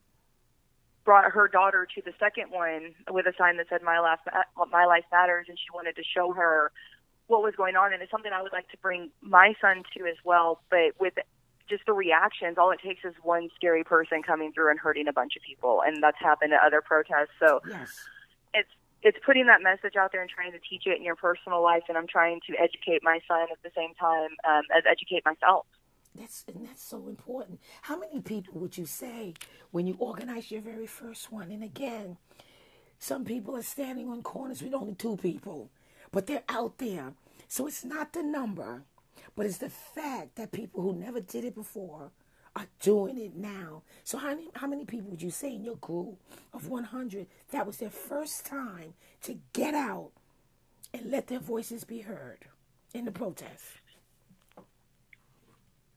brought 1.06 1.32
her 1.32 1.48
daughter 1.48 1.88
to 1.96 2.01
the 2.01 2.13
second 2.20 2.51
one 2.51 2.94
with 3.10 3.25
a 3.27 3.34
sign 3.38 3.58
that 3.58 3.68
said 3.70 3.82
"My 3.82 4.00
life, 4.00 4.20
my 4.70 4.86
life 4.86 5.06
matters," 5.12 5.48
and 5.50 5.58
she 5.58 5.68
wanted 5.74 5.96
to 5.96 6.03
show 6.03 6.34
her 6.34 6.72
what 7.27 7.42
was 7.42 7.56
going 7.56 7.75
on, 7.75 7.94
and 7.94 8.01
it's 8.01 8.12
something 8.12 8.32
I 8.34 8.42
would 8.42 8.53
like 8.53 8.70
to 8.70 8.77
bring 8.77 9.10
my 9.22 9.53
son 9.62 9.84
to 9.98 10.06
as 10.06 10.18
well. 10.24 10.62
But 10.70 10.94
with 11.00 11.13
just 11.70 11.86
the 11.86 11.94
reactions, 11.94 12.58
all 12.58 12.72
it 12.72 12.80
takes 12.84 13.06
is 13.06 13.13
one 13.24 13.50
scary 13.56 13.84
person 13.84 14.22
coming 14.22 14.51
through 14.51 14.70
and 14.70 14.80
hurting 14.80 15.08
a 15.08 15.13
bunch 15.13 15.36
of 15.36 15.44
people, 15.44 15.82
and 15.86 16.01
that's 16.03 16.20
happened 16.20 16.53
at 16.53 16.62
other 16.65 16.82
protests. 16.82 17.32
So 17.39 17.62
yes. 17.68 17.89
it's 18.53 18.70
it's 19.01 19.18
putting 19.25 19.48
that 19.48 19.62
message 19.62 19.96
out 19.98 20.12
there 20.12 20.22
and 20.22 20.30
trying 20.30 20.51
to 20.53 20.60
teach 20.60 20.84
it 20.86 20.98
in 20.98 21.03
your 21.03 21.15
personal 21.15 21.62
life, 21.62 21.84
and 21.89 21.98
I'm 21.98 22.08
trying 22.08 22.39
to 22.48 22.53
educate 22.58 23.01
my 23.03 23.20
son 23.27 23.48
at 23.51 23.62
the 23.63 23.72
same 23.75 23.94
time 23.96 24.30
um, 24.48 24.63
as 24.75 24.84
educate 24.89 25.24
myself. 25.25 25.65
that's 26.15 26.46
and 26.48 26.65
that's 26.68 26.84
so 26.84 27.08
important. 27.08 27.60
How 27.84 27.98
many 27.98 28.22
people 28.22 28.60
would 28.60 28.77
you 28.77 28.86
say 28.86 29.34
when 29.72 29.88
you 29.88 29.96
organize 30.00 30.51
your 30.51 30.62
very 30.62 30.88
first 30.88 31.32
one? 31.32 31.51
And 31.51 31.63
again, 31.63 32.18
some 33.00 33.25
people 33.25 33.56
are 33.58 33.63
standing 33.63 34.10
on 34.10 34.24
corners 34.24 34.62
with 34.62 34.74
only 34.74 34.96
two 34.96 35.18
people, 35.18 35.70
but 36.13 36.27
they're 36.27 36.43
out 36.48 36.77
there. 36.77 37.13
So 37.50 37.67
it's 37.67 37.84
not 37.84 38.13
the 38.13 38.24
number, 38.24 38.84
but 39.36 39.46
it's 39.46 39.58
the 39.58 39.70
fact 39.70 40.36
that 40.36 40.53
people 40.53 40.82
who 40.82 40.93
never 40.93 41.20
did 41.20 41.43
it 41.43 41.55
before 41.55 42.12
are 42.55 42.67
doing 42.79 43.17
it 43.17 43.36
now. 43.36 43.82
So 44.03 44.20
how 44.20 44.29
many, 44.29 44.48
how 44.55 44.67
many 44.67 44.86
people 44.86 45.10
would 45.10 45.22
you 45.22 45.32
say 45.32 45.53
in 45.53 45.63
your 45.63 45.75
group 45.75 46.20
of 46.53 46.70
100 46.70 47.27
that 47.51 47.65
was 47.65 47.77
their 47.77 47.89
first 47.89 48.46
time 48.46 48.93
to 49.24 49.39
get 49.51 49.74
out 49.74 50.12
and 50.93 51.12
let 51.12 51.27
their 51.27 51.39
voices 51.39 51.84
be 51.84 52.01
heard 52.01 52.46
in 52.93 53.05
the 53.05 53.12
protest? 53.12 53.65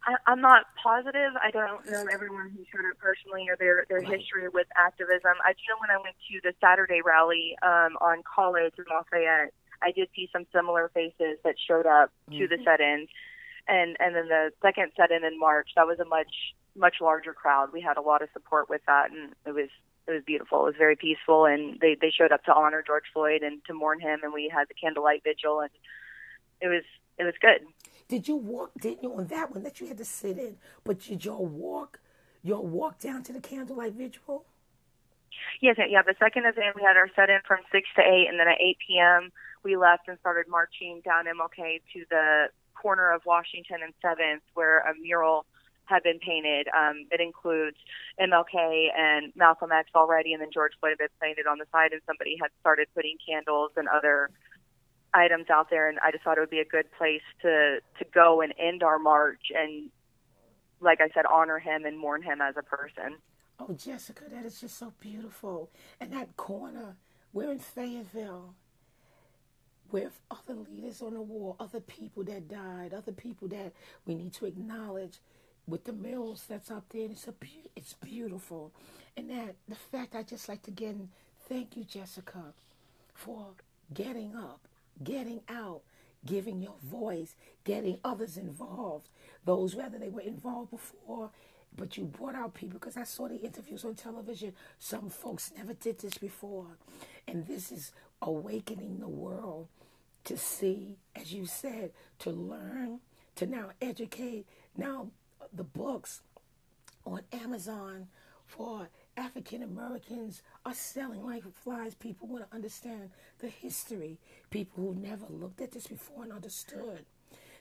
I, 0.07 0.33
am 0.33 0.41
not 0.41 0.67
positive. 0.81 1.33
I 1.43 1.51
don't 1.51 1.85
know 1.91 2.07
everyone 2.13 2.55
who's 2.57 2.67
heard 2.73 2.89
it 2.89 2.97
personally 2.99 3.47
or 3.51 3.57
their 3.59 3.85
their 3.89 3.99
right. 3.99 4.19
history 4.19 4.49
with 4.49 4.69
activism. 4.79 5.35
I 5.45 5.53
do 5.53 5.59
know 5.69 5.79
when 5.81 5.91
I 5.91 5.99
went 5.99 6.15
to 6.31 6.41
the 6.45 6.55
Saturday 6.63 7.01
rally 7.05 7.57
um, 7.63 7.99
on 8.01 8.23
College 8.23 8.73
in 8.79 8.85
Lafayette, 8.89 9.53
I 9.83 9.93
did 9.93 10.09
see 10.15 10.29
some 10.33 10.47
similar 10.55 10.91
faces 10.95 11.39
that 11.45 11.57
showed 11.67 11.87
up 11.87 12.11
mm-hmm. 12.31 12.41
to 12.41 12.49
the 12.49 12.57
mm-hmm. 12.57 12.65
set-ins, 12.65 13.09
and 13.69 13.97
and 14.01 14.15
then 14.15 14.29
the 14.29 14.53
second 14.63 14.93
set-in 14.97 15.25
in 15.25 15.39
March, 15.39 15.71
that 15.77 15.87
was 15.87 15.99
a 15.99 16.05
much 16.05 16.55
much 16.77 16.97
larger 17.01 17.33
crowd. 17.33 17.73
We 17.73 17.81
had 17.81 17.97
a 17.97 18.03
lot 18.03 18.23
of 18.23 18.29
support 18.33 18.69
with 18.69 18.83
that, 18.87 19.11
and 19.11 19.33
it 19.47 19.53
was 19.53 19.69
it 20.07 20.13
was 20.13 20.23
beautiful. 20.25 20.61
It 20.61 20.71
was 20.71 20.75
very 20.79 20.97
peaceful, 20.97 21.47
and 21.47 21.79
they 21.81 21.97
they 22.01 22.11
showed 22.11 22.33
up 22.33 22.45
to 22.45 22.55
honor 22.55 22.83
George 22.87 23.05
Floyd 23.13 23.43
and 23.43 23.65
to 23.67 23.75
mourn 23.75 24.01
him, 24.01 24.21
and 24.23 24.33
we 24.33 24.51
had 24.53 24.69
the 24.69 24.75
candlelight 24.75 25.23
vigil, 25.25 25.61
and 25.61 25.71
it 26.61 26.69
was 26.69 26.85
it 27.19 27.25
was 27.25 27.35
good. 27.41 27.67
Did 28.09 28.29
you 28.29 28.37
walk? 28.37 28.71
Didn't 28.81 29.03
you 29.03 29.15
on 29.15 29.27
that 29.29 29.53
one 29.53 29.65
that 29.65 29.81
you 29.81 29.89
had 29.89 29.99
to 29.99 30.05
sit 30.05 30.39
in? 30.39 30.57
But 30.85 31.01
did 31.01 31.25
y'all 31.25 31.47
walk? 31.47 31.99
Y'all 32.43 32.67
walk 32.67 33.01
down 33.01 33.25
to 33.25 33.33
the 33.33 33.41
candlelight 33.41 33.95
vigil? 33.95 34.45
Yes, 35.61 35.77
yeah. 35.89 36.03
The 36.03 36.15
second 36.19 36.47
event 36.47 36.77
we 36.77 36.83
had 36.83 36.97
our 36.97 37.11
set 37.17 37.31
in 37.31 37.41
from 37.47 37.59
six 37.73 37.89
to 37.97 38.03
eight, 38.03 38.27
and 38.29 38.39
then 38.39 38.47
at 38.47 38.61
eight 38.61 38.79
p.m. 38.87 39.33
we 39.67 39.77
left 39.77 40.07
and 40.07 40.17
started 40.21 40.47
marching 40.49 41.03
down 41.05 41.25
MLK 41.25 41.83
to 41.93 42.05
the 42.09 42.47
corner 42.81 43.11
of 43.11 43.23
Washington 43.27 43.79
and 43.83 43.93
Seventh, 44.01 44.45
where 44.55 44.79
a 44.79 44.95
mural 45.03 45.45
had 45.87 46.05
been 46.05 46.21
painted. 46.21 46.69
Um, 46.69 47.07
it 47.11 47.21
includes 47.21 47.77
MLK 48.21 48.89
and 48.97 49.33
Malcolm 49.35 49.73
X 49.73 49.91
already, 49.97 50.33
and 50.33 50.41
then 50.41 50.51
George 50.55 50.73
Floyd 50.79 50.93
had 50.93 50.99
been 50.99 51.19
painted 51.21 51.47
on 51.49 51.59
the 51.59 51.67
side, 51.73 51.91
and 51.91 52.01
somebody 52.07 52.37
had 52.41 52.51
started 52.61 52.87
putting 52.95 53.17
candles 53.29 53.73
and 53.77 53.89
other 53.89 54.31
items 55.13 55.47
out 55.51 55.69
there, 55.69 55.89
and 55.89 55.99
I 56.01 56.13
just 56.13 56.23
thought 56.23 56.39
it 56.39 56.41
would 56.41 56.51
be 56.51 56.61
a 56.61 56.65
good 56.65 56.87
place 56.97 57.27
to 57.43 57.81
to 57.99 58.05
go 58.15 58.41
and 58.43 58.55
end 58.59 58.85
our 58.85 59.01
march 59.01 59.51
and, 59.53 59.91
like 60.81 61.01
I 61.01 61.09
said, 61.13 61.27
honor 61.27 61.59
him 61.59 61.85
and 61.85 61.99
mourn 61.99 62.23
him 62.23 62.41
as 62.41 62.55
a 62.57 62.63
person. 62.63 63.19
Oh, 63.59 63.73
Jessica, 63.73 64.25
that 64.31 64.45
is 64.45 64.61
just 64.61 64.79
so 64.79 64.93
beautiful. 65.01 65.71
And 65.99 66.13
that 66.13 66.37
corner, 66.37 66.99
we're 67.33 67.51
in 67.51 67.59
Fayetteville, 67.59 68.55
with 69.93 70.21
other 70.31 70.55
leaders 70.55 71.03
on 71.03 71.15
the 71.15 71.23
wall, 71.23 71.57
other 71.61 71.81
people 71.81 72.25
that 72.25 72.49
died, 72.49 72.95
other 72.95 73.13
people 73.13 73.49
that 73.49 73.73
we 74.07 74.15
need 74.15 74.35
to 74.35 74.47
acknowledge. 74.47 75.19
With 75.69 75.85
the 75.85 75.93
mills 75.93 76.45
that's 76.49 76.71
up 76.71 76.85
there, 76.91 77.09
it's 77.11 77.29
a 77.29 77.35
it's 77.77 77.95
beautiful, 77.95 78.73
and 79.17 79.31
that 79.31 79.57
the 79.69 79.75
fact 79.77 80.15
I 80.15 80.23
just 80.23 80.49
like 80.49 80.63
to 80.65 80.71
again 80.71 81.11
thank 81.49 81.77
you, 81.77 81.85
Jessica, 81.85 82.55
for 83.15 83.49
getting 83.95 84.37
up 84.37 84.69
getting 85.03 85.41
out, 85.49 85.83
giving 86.27 86.63
your 86.63 86.77
voice, 86.85 87.35
getting 87.65 87.99
others 88.05 88.37
involved. 88.37 89.09
Those 89.45 89.75
whether 89.75 89.99
they 89.99 90.09
were 90.09 90.21
involved 90.23 90.71
before, 90.73 91.31
but 91.77 91.97
you 91.97 92.05
brought 92.05 92.35
out 92.35 92.55
people 92.55 92.79
because 92.79 92.97
I 92.97 93.05
saw 93.05 93.29
the 93.29 93.37
interviews 93.41 93.85
on 93.85 93.95
television. 93.95 94.53
Some 94.79 95.11
folks 95.11 95.53
never 95.57 95.75
did 95.75 96.01
this 96.01 96.19
before. 96.19 96.67
And 97.29 97.47
this 97.47 97.71
is 97.73 97.93
awakening 98.23 98.99
the 98.99 99.09
world 99.09 99.69
to 100.25 100.37
see, 100.37 100.97
as 101.15 101.33
you 101.33 101.47
said, 101.47 101.93
to 102.19 102.31
learn, 102.31 103.01
to 103.37 103.47
now 103.47 103.71
educate. 103.81 104.47
Now, 104.77 105.09
the 105.53 105.65
books 105.65 106.23
on 107.05 107.21
Amazon 107.33 108.09
for 108.45 108.89
African 109.17 109.63
Americans 109.63 110.43
are 110.65 110.75
selling 110.75 111.25
like 111.25 111.45
flies. 111.55 111.95
People 111.95 112.29
want 112.29 112.49
to 112.49 112.55
understand 112.55 113.11
the 113.39 113.49
history. 113.49 114.19
People 114.51 114.85
who 114.85 115.01
never 115.01 115.27
looked 115.29 115.61
at 115.61 115.73
this 115.73 115.87
before 115.87 116.25
and 116.25 116.33
understood. 116.33 117.05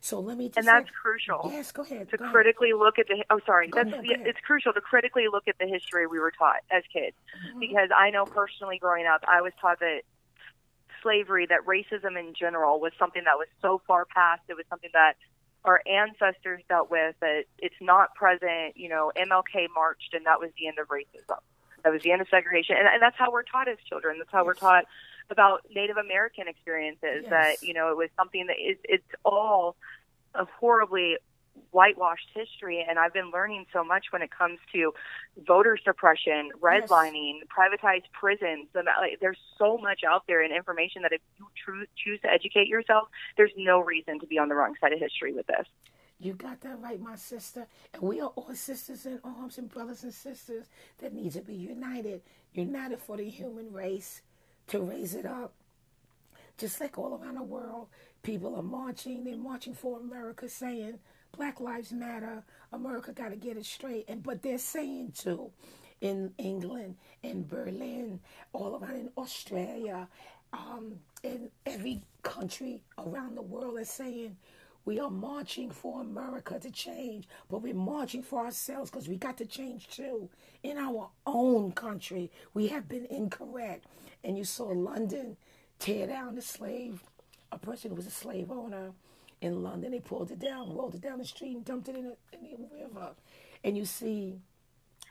So 0.01 0.19
let 0.19 0.37
me. 0.37 0.51
and 0.55 0.67
that's 0.67 0.85
say, 0.85 0.91
crucial. 1.01 1.49
Yes, 1.51 1.71
go 1.71 1.81
ahead. 1.81 2.09
To 2.09 2.17
go 2.17 2.29
critically 2.29 2.69
ahead. 2.69 2.79
look 2.79 2.99
at 2.99 3.07
the. 3.07 3.23
Oh, 3.31 3.39
sorry. 3.45 3.69
Go 3.69 3.83
that's 3.83 3.93
ahead, 3.93 4.27
it's 4.27 4.39
crucial 4.45 4.71
to 4.73 4.81
critically 4.81 5.25
look 5.31 5.47
at 5.47 5.57
the 5.59 5.65
history 5.65 6.05
we 6.05 6.19
were 6.19 6.31
taught 6.31 6.61
as 6.69 6.83
kids, 6.93 7.15
mm-hmm. 7.47 7.59
because 7.59 7.89
I 7.95 8.11
know 8.11 8.25
personally 8.25 8.77
growing 8.77 9.07
up, 9.07 9.23
I 9.27 9.41
was 9.41 9.53
taught 9.59 9.79
that 9.79 10.01
slavery, 11.05 11.45
that 11.45 11.65
racism 11.67 12.19
in 12.19 12.33
general, 12.33 12.79
was 12.79 12.91
something 12.97 13.21
that 13.25 13.37
was 13.37 13.47
so 13.61 13.79
far 13.85 14.05
past. 14.05 14.41
It 14.49 14.55
was 14.55 14.65
something 14.69 14.89
that 14.93 15.13
our 15.63 15.81
ancestors 15.85 16.61
dealt 16.67 16.89
with 16.89 17.15
that 17.21 17.43
it's 17.59 17.75
not 17.79 18.15
present. 18.15 18.75
You 18.75 18.89
know, 18.89 19.11
MLK 19.15 19.67
marched 19.73 20.13
and 20.13 20.25
that 20.25 20.39
was 20.39 20.49
the 20.59 20.67
end 20.67 20.79
of 20.79 20.87
racism. 20.87 21.39
That 21.83 21.91
was 21.91 22.01
the 22.01 22.11
end 22.11 22.21
of 22.21 22.27
segregation. 22.29 22.77
And, 22.77 22.87
and 22.87 23.01
that's 23.01 23.15
how 23.17 23.31
we're 23.31 23.43
taught 23.43 23.67
as 23.67 23.77
children. 23.87 24.17
That's 24.17 24.31
how 24.31 24.39
yes. 24.39 24.45
we're 24.47 24.53
taught 24.55 24.85
about 25.29 25.61
Native 25.73 25.97
American 25.97 26.47
experiences 26.47 27.21
yes. 27.21 27.29
that, 27.29 27.61
you 27.61 27.73
know, 27.73 27.91
it 27.91 27.97
was 27.97 28.09
something 28.17 28.47
that 28.47 28.57
is, 28.57 28.77
it's 28.83 29.05
all 29.23 29.75
a 30.33 30.45
horribly 30.59 31.17
whitewashed 31.71 32.29
history 32.33 32.85
and 32.87 32.97
I've 32.97 33.13
been 33.13 33.31
learning 33.31 33.65
so 33.73 33.83
much 33.83 34.05
when 34.11 34.21
it 34.21 34.31
comes 34.31 34.59
to 34.73 34.93
voter 35.45 35.77
suppression, 35.83 36.51
redlining, 36.61 37.39
yes. 37.39 37.47
privatized 37.47 38.11
prisons. 38.13 38.67
Like, 38.73 39.19
there's 39.21 39.39
so 39.57 39.77
much 39.77 40.03
out 40.03 40.23
there 40.27 40.41
in 40.41 40.51
information 40.51 41.01
that 41.01 41.11
if 41.11 41.21
you 41.37 41.47
choose 41.95 42.21
to 42.21 42.29
educate 42.29 42.67
yourself, 42.67 43.07
there's 43.37 43.51
no 43.57 43.79
reason 43.79 44.19
to 44.19 44.27
be 44.27 44.37
on 44.37 44.49
the 44.49 44.55
wrong 44.55 44.75
side 44.79 44.93
of 44.93 44.99
history 44.99 45.33
with 45.33 45.47
this. 45.47 45.67
You 46.19 46.33
got 46.33 46.61
that 46.61 46.81
right, 46.81 46.99
my 46.99 47.15
sister. 47.15 47.67
And 47.93 48.01
we 48.01 48.21
are 48.21 48.29
all 48.29 48.55
sisters 48.55 49.05
in 49.05 49.19
arms 49.23 49.57
and 49.57 49.69
brothers 49.69 50.03
and 50.03 50.13
sisters 50.13 50.67
that 50.99 51.13
need 51.13 51.33
to 51.33 51.41
be 51.41 51.55
united. 51.55 52.21
United 52.53 52.99
for 52.99 53.17
the 53.17 53.29
human 53.29 53.73
race 53.73 54.21
to 54.67 54.79
raise 54.79 55.13
it 55.13 55.25
up. 55.25 55.53
Just 56.57 56.79
like 56.79 56.97
all 56.97 57.19
around 57.21 57.35
the 57.35 57.43
world, 57.43 57.89
people 58.23 58.55
are 58.55 58.63
marching. 58.63 59.25
They're 59.25 59.35
marching 59.35 59.73
for 59.73 59.99
America, 59.99 60.47
saying 60.47 60.99
Black 61.37 61.59
Lives 61.59 61.91
Matter. 61.91 62.43
America 62.71 63.11
got 63.11 63.29
to 63.29 63.35
get 63.35 63.57
it 63.57 63.65
straight. 63.65 64.05
And 64.07 64.23
but 64.23 64.41
they're 64.41 64.57
saying 64.57 65.13
too, 65.17 65.51
in 66.01 66.33
England, 66.37 66.95
in 67.23 67.45
Berlin, 67.47 68.19
all 68.53 68.75
around 68.75 68.95
in 68.95 69.09
Australia, 69.17 70.07
um, 70.53 70.93
in 71.23 71.49
every 71.65 72.01
country 72.23 72.83
around 72.97 73.35
the 73.35 73.41
world, 73.41 73.79
is 73.79 73.89
saying 73.89 74.37
we 74.85 74.99
are 74.99 75.09
marching 75.09 75.71
for 75.71 76.01
America 76.01 76.59
to 76.59 76.71
change, 76.71 77.27
but 77.49 77.61
we're 77.61 77.73
marching 77.73 78.21
for 78.21 78.45
ourselves 78.45 78.91
because 78.91 79.09
we 79.09 79.17
got 79.17 79.37
to 79.37 79.45
change 79.45 79.87
too. 79.87 80.29
In 80.63 80.77
our 80.77 81.09
own 81.25 81.71
country, 81.71 82.31
we 82.53 82.67
have 82.67 82.87
been 82.87 83.05
incorrect. 83.09 83.85
And 84.23 84.37
you 84.37 84.43
saw 84.43 84.65
London 84.67 85.37
tear 85.79 86.07
down 86.07 86.35
the 86.35 86.41
slave, 86.41 87.03
a 87.51 87.57
person 87.57 87.89
who 87.89 87.95
was 87.95 88.07
a 88.07 88.11
slave 88.11 88.51
owner 88.51 88.91
in 89.41 89.63
London. 89.63 89.91
They 89.91 89.99
pulled 89.99 90.31
it 90.31 90.39
down, 90.39 90.75
rolled 90.75 90.95
it 90.95 91.01
down 91.01 91.19
the 91.19 91.25
street, 91.25 91.55
and 91.55 91.65
dumped 91.65 91.89
it 91.89 91.95
in, 91.95 92.05
a, 92.05 92.35
in 92.35 92.61
the 92.61 92.83
river. 92.83 93.11
And 93.63 93.77
you 93.77 93.85
see 93.85 94.35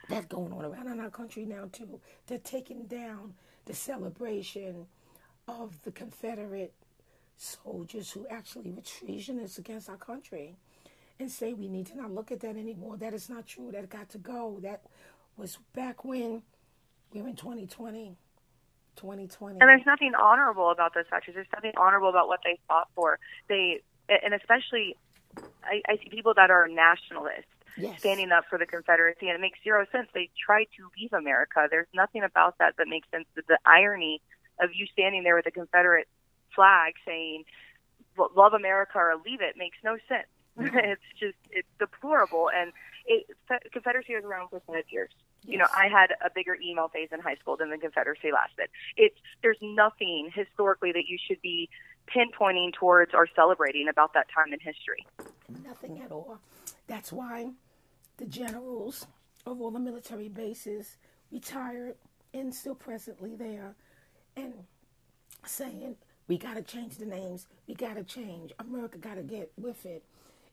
that 0.08 0.28
going 0.28 0.52
on 0.52 0.64
around 0.64 0.88
in 0.88 1.00
our 1.00 1.10
country 1.10 1.44
now 1.44 1.68
too. 1.72 2.00
They're 2.26 2.38
taking 2.38 2.84
down 2.84 3.34
the 3.64 3.74
celebration 3.74 4.86
of 5.48 5.82
the 5.82 5.92
Confederate 5.92 6.74
soldiers 7.36 8.10
who 8.10 8.26
actually 8.28 8.70
were 8.70 8.82
treasonous 8.82 9.58
against 9.58 9.88
our 9.88 9.96
country 9.96 10.56
and 11.18 11.30
say 11.30 11.52
we 11.52 11.68
need 11.68 11.86
to 11.86 11.96
not 11.96 12.10
look 12.10 12.32
at 12.32 12.40
that 12.40 12.56
anymore. 12.56 12.96
That 12.96 13.14
is 13.14 13.28
not 13.28 13.46
true. 13.46 13.70
That 13.72 13.88
got 13.88 14.08
to 14.10 14.18
go. 14.18 14.58
That 14.62 14.82
was 15.36 15.58
back 15.74 16.04
when 16.04 16.42
we 17.12 17.22
were 17.22 17.28
in 17.28 17.36
2020. 17.36 18.16
2020. 18.96 19.58
And 19.60 19.68
there's 19.68 19.86
nothing 19.86 20.12
honorable 20.20 20.70
about 20.70 20.94
those 20.94 21.04
statues. 21.08 21.34
There's 21.34 21.46
nothing 21.52 21.72
honorable 21.76 22.08
about 22.08 22.28
what 22.28 22.40
they 22.44 22.58
fought 22.68 22.88
for. 22.94 23.18
They, 23.48 23.80
and 24.08 24.34
especially, 24.34 24.96
I, 25.62 25.82
I 25.88 25.96
see 26.02 26.10
people 26.10 26.34
that 26.34 26.50
are 26.50 26.68
nationalists 26.68 27.48
yes. 27.76 27.98
standing 27.98 28.32
up 28.32 28.44
for 28.48 28.58
the 28.58 28.66
Confederacy, 28.66 29.28
and 29.28 29.36
it 29.36 29.40
makes 29.40 29.58
zero 29.62 29.86
sense. 29.92 30.08
They 30.14 30.30
tried 30.44 30.66
to 30.76 30.90
leave 30.98 31.12
America. 31.12 31.66
There's 31.70 31.88
nothing 31.94 32.22
about 32.22 32.58
that 32.58 32.74
that 32.78 32.88
makes 32.88 33.08
sense. 33.10 33.26
The 33.34 33.58
irony 33.64 34.20
of 34.60 34.70
you 34.74 34.86
standing 34.92 35.24
there 35.24 35.36
with 35.36 35.46
a 35.46 35.50
Confederate 35.50 36.08
flag 36.54 36.94
saying 37.06 37.44
"Love 38.36 38.52
America" 38.52 38.98
or 38.98 39.14
"Leave 39.24 39.40
it" 39.40 39.56
makes 39.56 39.76
no 39.82 39.96
sense. 40.08 40.28
Mm-hmm. 40.58 40.76
it's 40.92 41.02
just 41.18 41.38
it's 41.50 41.68
deplorable, 41.78 42.50
and 42.54 42.72
it, 43.06 43.26
Confederacy 43.72 44.14
was 44.14 44.24
around 44.24 44.48
for 44.50 44.60
five 44.66 44.84
years. 44.90 45.10
Yes. 45.42 45.52
You 45.52 45.58
know, 45.58 45.66
I 45.74 45.88
had 45.88 46.14
a 46.24 46.30
bigger 46.34 46.56
email 46.62 46.88
phase 46.88 47.08
in 47.12 47.20
high 47.20 47.36
school 47.36 47.56
than 47.56 47.70
the 47.70 47.78
Confederacy 47.78 48.32
lasted. 48.32 48.68
It's 48.96 49.16
there's 49.42 49.58
nothing 49.60 50.30
historically 50.34 50.92
that 50.92 51.04
you 51.08 51.18
should 51.26 51.40
be 51.42 51.68
pinpointing 52.08 52.72
towards 52.72 53.12
or 53.14 53.28
celebrating 53.34 53.88
about 53.88 54.12
that 54.14 54.26
time 54.34 54.52
in 54.52 54.60
history. 54.60 55.06
Nothing 55.64 56.00
at 56.02 56.12
all. 56.12 56.38
That's 56.86 57.12
why 57.12 57.50
the 58.16 58.26
generals 58.26 59.06
of 59.46 59.60
all 59.60 59.70
the 59.70 59.78
military 59.78 60.28
bases, 60.28 60.96
retired 61.30 61.96
and 62.32 62.54
still 62.54 62.74
presently 62.74 63.34
there, 63.36 63.74
and 64.36 64.54
saying, 65.46 65.96
we 66.26 66.38
got 66.38 66.54
to 66.56 66.62
change 66.62 66.96
the 66.96 67.04
names. 67.04 67.46
We 67.66 67.74
got 67.74 67.96
to 67.96 68.04
change. 68.04 68.52
America 68.58 68.98
got 68.98 69.16
to 69.16 69.22
get 69.22 69.52
with 69.58 69.84
it. 69.84 70.02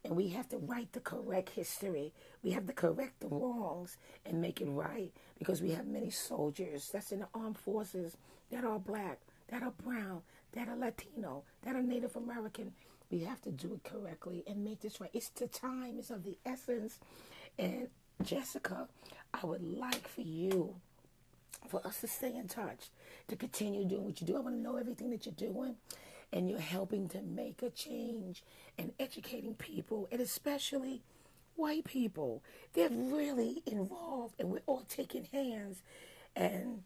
And 0.04 0.16
we 0.16 0.30
have 0.30 0.50
to 0.50 0.58
write 0.58 0.92
the 0.92 1.00
correct 1.00 1.50
history. 1.50 2.12
We 2.44 2.52
have 2.52 2.66
to 2.68 2.74
correct 2.74 3.20
the 3.20 3.28
wrongs 3.28 3.98
and 4.26 4.42
make 4.42 4.60
it 4.60 4.66
right 4.66 5.12
because 5.38 5.62
we 5.62 5.72
have 5.72 5.88
many 5.88 6.10
soldiers 6.10 6.90
that's 6.92 7.12
in 7.12 7.20
the 7.20 7.28
armed 7.34 7.58
forces 7.58 8.18
that 8.52 8.66
are 8.66 8.80
black, 8.80 9.20
that 9.50 9.64
are 9.64 9.74
brown, 9.84 10.22
that 10.54 10.68
are 10.68 10.76
Latino, 10.76 11.44
that 11.64 11.76
are 11.76 11.82
Native 11.82 12.16
American. 12.16 12.74
We 13.10 13.20
have 13.20 13.42
to 13.42 13.52
do 13.52 13.74
it 13.74 13.84
correctly 13.84 14.44
and 14.48 14.64
make 14.64 14.82
this 14.82 15.02
right. 15.02 15.10
It's 15.14 15.30
the 15.30 15.48
time, 15.48 15.96
it's 16.00 16.10
of 16.10 16.24
the 16.24 16.38
essence. 16.46 17.00
And 17.60 17.88
Jessica, 18.24 18.88
I 19.34 19.46
would 19.46 19.64
like 19.64 20.08
for 20.08 20.22
you, 20.22 20.76
for 21.68 21.86
us 21.86 22.02
to 22.02 22.08
stay 22.08 22.36
in 22.36 22.48
touch, 22.48 22.90
to 23.28 23.36
continue 23.36 23.86
doing 23.86 24.06
what 24.06 24.22
you 24.22 24.28
do. 24.28 24.38
I 24.38 24.40
want 24.40 24.56
to 24.56 24.62
know 24.62 24.78
everything 24.78 25.10
that 25.12 25.26
you're 25.26 25.36
doing. 25.36 25.76
And 26.34 26.50
you're 26.50 26.60
helping 26.60 27.10
to 27.10 27.22
make 27.22 27.62
a 27.62 27.70
change 27.70 28.42
and 28.78 28.94
educating 29.02 29.54
people, 29.54 30.08
and 30.14 30.22
especially 30.22 31.02
white 31.58 31.84
people. 31.84 32.42
They're 32.72 32.90
really 32.90 33.62
involved, 33.66 34.36
and 34.40 34.50
we're 34.50 34.62
all 34.66 34.86
taking 34.88 35.26
hands 35.26 35.84
and 36.34 36.84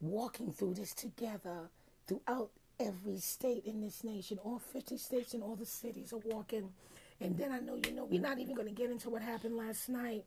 walking 0.00 0.52
through 0.52 0.72
this 0.72 0.94
together 0.94 1.68
throughout 2.06 2.48
every 2.78 3.18
state 3.18 3.64
in 3.64 3.80
this 3.80 4.04
nation. 4.04 4.38
All 4.44 4.58
50 4.58 4.96
states 4.98 5.34
and 5.34 5.42
all 5.42 5.56
the 5.56 5.66
cities 5.66 6.12
are 6.12 6.20
walking. 6.24 6.70
And 7.20 7.36
then 7.38 7.52
I 7.52 7.60
know 7.60 7.76
you 7.76 7.92
know 7.92 8.04
we're 8.04 8.20
not 8.20 8.38
even 8.38 8.54
going 8.54 8.68
to 8.68 8.74
get 8.74 8.90
into 8.90 9.10
what 9.10 9.22
happened 9.22 9.56
last 9.56 9.88
night, 9.88 10.24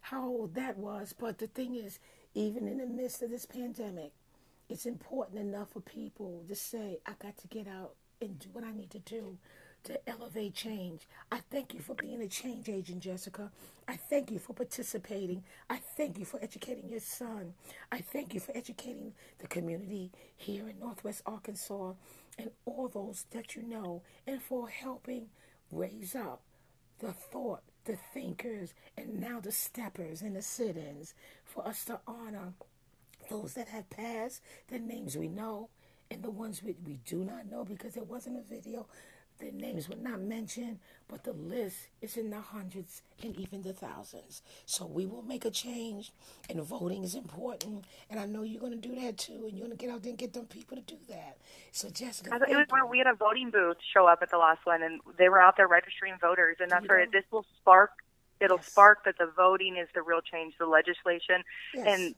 how 0.00 0.26
old 0.26 0.54
that 0.54 0.76
was. 0.76 1.14
But 1.18 1.38
the 1.38 1.46
thing 1.46 1.76
is, 1.76 1.98
even 2.34 2.66
in 2.66 2.78
the 2.78 2.86
midst 2.86 3.22
of 3.22 3.30
this 3.30 3.46
pandemic, 3.46 4.12
it's 4.68 4.86
important 4.86 5.38
enough 5.38 5.70
for 5.70 5.80
people 5.80 6.44
to 6.48 6.54
say, 6.54 6.98
I 7.06 7.12
got 7.22 7.36
to 7.38 7.48
get 7.48 7.68
out 7.68 7.94
and 8.20 8.38
do 8.38 8.48
what 8.52 8.64
I 8.64 8.72
need 8.72 8.90
to 8.90 8.98
do 8.98 9.38
to 9.84 10.08
elevate 10.08 10.54
change. 10.54 11.06
I 11.30 11.40
thank 11.50 11.74
you 11.74 11.80
for 11.80 11.94
being 11.94 12.20
a 12.22 12.28
change 12.28 12.68
agent, 12.68 13.00
Jessica. 13.00 13.50
I 13.86 13.96
thank 13.96 14.30
you 14.30 14.38
for 14.38 14.52
participating. 14.52 15.44
I 15.70 15.78
thank 15.96 16.18
you 16.18 16.24
for 16.24 16.42
educating 16.42 16.88
your 16.90 17.00
son. 17.00 17.54
I 17.90 17.98
thank 18.00 18.34
you 18.34 18.40
for 18.40 18.56
educating 18.56 19.12
the 19.38 19.46
community 19.46 20.10
here 20.36 20.68
in 20.68 20.78
Northwest 20.78 21.22
Arkansas 21.26 21.92
and 22.38 22.50
all 22.66 22.88
those 22.88 23.24
that 23.30 23.56
you 23.56 23.62
know, 23.62 24.02
and 24.26 24.42
for 24.42 24.68
helping 24.68 25.28
raise 25.72 26.14
up 26.14 26.42
the 27.00 27.12
thought, 27.12 27.62
the 27.84 27.96
thinkers, 28.12 28.74
and 28.96 29.20
now 29.20 29.40
the 29.40 29.52
steppers 29.52 30.22
and 30.22 30.36
the 30.36 30.42
sit 30.42 30.76
ins 30.76 31.14
for 31.44 31.66
us 31.66 31.84
to 31.86 32.00
honor 32.06 32.52
those 33.30 33.54
that 33.54 33.68
have 33.68 33.88
passed, 33.90 34.42
the 34.68 34.78
names 34.78 35.16
we 35.16 35.28
know, 35.28 35.68
and 36.10 36.22
the 36.22 36.30
ones 36.30 36.62
we, 36.62 36.74
we 36.86 36.98
do 37.06 37.24
not 37.24 37.50
know 37.50 37.64
because 37.64 37.94
there 37.94 38.04
wasn't 38.04 38.38
a 38.38 38.42
video. 38.42 38.86
Their 39.38 39.52
names 39.52 39.88
were 39.88 39.96
not 39.96 40.20
mentioned, 40.20 40.80
but 41.06 41.22
the 41.22 41.32
list 41.32 41.88
is 42.02 42.16
in 42.16 42.30
the 42.30 42.40
hundreds 42.40 43.02
and 43.22 43.36
even 43.36 43.62
the 43.62 43.72
thousands. 43.72 44.42
So 44.66 44.84
we 44.84 45.06
will 45.06 45.22
make 45.22 45.44
a 45.44 45.50
change, 45.50 46.12
and 46.50 46.60
voting 46.60 47.04
is 47.04 47.14
important. 47.14 47.84
And 48.10 48.18
I 48.18 48.26
know 48.26 48.42
you're 48.42 48.60
going 48.60 48.80
to 48.80 48.88
do 48.88 49.00
that 49.00 49.16
too, 49.16 49.44
and 49.46 49.52
you're 49.52 49.66
going 49.66 49.76
to 49.78 49.84
get 49.84 49.94
out 49.94 50.02
there 50.02 50.10
and 50.10 50.18
get 50.18 50.32
them 50.32 50.46
people 50.46 50.76
to 50.76 50.82
do 50.82 50.96
that. 51.08 51.38
So 51.70 51.88
Jessica, 51.88 52.34
it 52.34 52.56
was 52.56 52.66
where 52.70 52.84
we 52.84 52.98
had 52.98 53.06
a 53.06 53.14
voting 53.14 53.50
booth 53.50 53.76
show 53.94 54.06
up 54.06 54.20
at 54.22 54.30
the 54.30 54.38
last 54.38 54.66
one, 54.66 54.82
and 54.82 55.00
they 55.18 55.28
were 55.28 55.40
out 55.40 55.56
there 55.56 55.68
registering 55.68 56.14
voters, 56.20 56.56
and 56.58 56.70
that's 56.70 56.88
where 56.88 57.06
this 57.06 57.24
will 57.30 57.46
spark. 57.60 57.90
It'll 58.40 58.56
yes. 58.56 58.66
spark 58.66 59.04
that 59.04 59.18
the 59.18 59.30
voting 59.36 59.76
is 59.76 59.88
the 59.94 60.02
real 60.02 60.20
change, 60.20 60.54
the 60.58 60.66
legislation, 60.66 61.42
yes. 61.74 61.86
and 61.86 62.14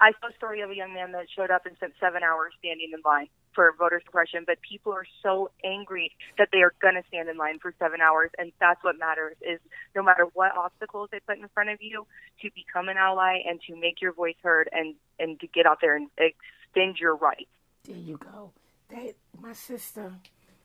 I 0.00 0.12
saw 0.20 0.28
a 0.28 0.32
story 0.34 0.60
of 0.60 0.70
a 0.70 0.76
young 0.76 0.92
man 0.92 1.12
that 1.12 1.26
showed 1.34 1.50
up 1.50 1.64
and 1.64 1.74
spent 1.76 1.94
seven 1.98 2.22
hours 2.22 2.52
standing 2.58 2.90
in 2.92 3.00
line 3.04 3.28
for 3.56 3.74
voter 3.76 4.00
suppression, 4.04 4.44
but 4.46 4.58
people 4.60 4.92
are 4.92 5.06
so 5.22 5.50
angry 5.64 6.12
that 6.38 6.50
they 6.52 6.58
are 6.58 6.74
going 6.80 6.94
to 6.94 7.02
stand 7.08 7.28
in 7.28 7.36
line 7.36 7.58
for 7.58 7.74
seven 7.80 8.00
hours, 8.00 8.30
and 8.38 8.52
that's 8.60 8.84
what 8.84 8.96
matters. 8.98 9.34
Is 9.40 9.58
no 9.96 10.02
matter 10.02 10.26
what 10.34 10.56
obstacles 10.56 11.08
they 11.10 11.18
put 11.18 11.38
in 11.38 11.48
front 11.48 11.70
of 11.70 11.78
you, 11.80 12.06
to 12.42 12.50
become 12.54 12.88
an 12.88 12.98
ally 12.98 13.38
and 13.48 13.60
to 13.66 13.74
make 13.74 14.00
your 14.00 14.12
voice 14.12 14.36
heard, 14.42 14.68
and 14.70 14.94
and 15.18 15.40
to 15.40 15.48
get 15.48 15.66
out 15.66 15.78
there 15.80 15.96
and 15.96 16.08
extend 16.18 16.98
your 17.00 17.16
rights. 17.16 17.50
There 17.84 17.96
you 17.96 18.18
go. 18.18 18.52
That 18.90 19.14
my 19.40 19.54
sister 19.54 20.12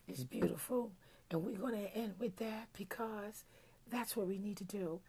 is 0.06 0.22
beautiful, 0.24 0.92
and 1.30 1.42
we're 1.42 1.56
going 1.56 1.82
to 1.82 1.96
end 1.96 2.14
with 2.20 2.36
that 2.36 2.68
because 2.76 3.44
that's 3.90 4.16
what 4.16 4.28
we 4.28 4.38
need 4.38 4.58
to 4.58 4.64
do, 4.64 5.00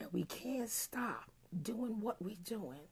and 0.00 0.08
we 0.12 0.22
can't 0.22 0.70
stop 0.70 1.30
doing 1.62 2.00
what 2.00 2.22
we're 2.22 2.36
doing 2.44 2.88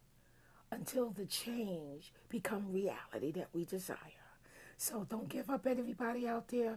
until 0.70 1.11
the 1.11 1.26
change 1.26 2.12
become 2.28 2.72
reality 2.72 3.31
that 3.33 3.48
we 3.52 3.64
desire. 3.64 4.21
So 4.82 5.06
don't 5.08 5.28
give 5.28 5.48
up 5.48 5.64
everybody 5.64 6.26
out 6.26 6.48
there. 6.48 6.76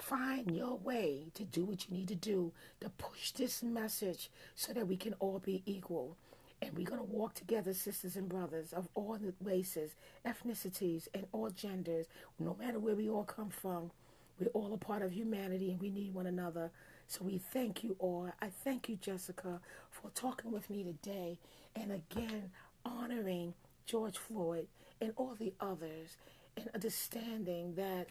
Find 0.00 0.50
your 0.56 0.76
way 0.76 1.26
to 1.34 1.44
do 1.44 1.64
what 1.64 1.88
you 1.88 1.96
need 1.96 2.08
to 2.08 2.16
do 2.16 2.50
to 2.80 2.88
push 2.88 3.30
this 3.30 3.62
message 3.62 4.28
so 4.56 4.72
that 4.72 4.88
we 4.88 4.96
can 4.96 5.14
all 5.20 5.38
be 5.38 5.62
equal. 5.64 6.16
And 6.60 6.76
we're 6.76 6.84
going 6.84 6.98
to 6.98 7.04
walk 7.04 7.34
together, 7.34 7.72
sisters 7.74 8.16
and 8.16 8.28
brothers 8.28 8.72
of 8.72 8.88
all 8.96 9.16
races, 9.40 9.92
ethnicities, 10.26 11.06
and 11.14 11.26
all 11.30 11.48
genders. 11.50 12.06
No 12.40 12.56
matter 12.58 12.80
where 12.80 12.96
we 12.96 13.08
all 13.08 13.22
come 13.22 13.50
from, 13.50 13.92
we're 14.40 14.48
all 14.48 14.74
a 14.74 14.76
part 14.76 15.02
of 15.02 15.12
humanity 15.12 15.70
and 15.70 15.80
we 15.80 15.90
need 15.90 16.14
one 16.14 16.26
another. 16.26 16.72
So 17.06 17.24
we 17.24 17.38
thank 17.38 17.84
you 17.84 17.94
all. 18.00 18.32
I 18.42 18.48
thank 18.48 18.88
you, 18.88 18.96
Jessica, 18.96 19.60
for 19.92 20.10
talking 20.10 20.50
with 20.50 20.68
me 20.70 20.82
today. 20.82 21.38
And 21.76 21.92
again, 21.92 22.50
honoring 22.84 23.54
George 23.86 24.18
Floyd 24.18 24.66
and 25.00 25.12
all 25.16 25.36
the 25.38 25.52
others 25.60 26.16
and 26.56 26.68
understanding 26.74 27.74
that, 27.76 28.08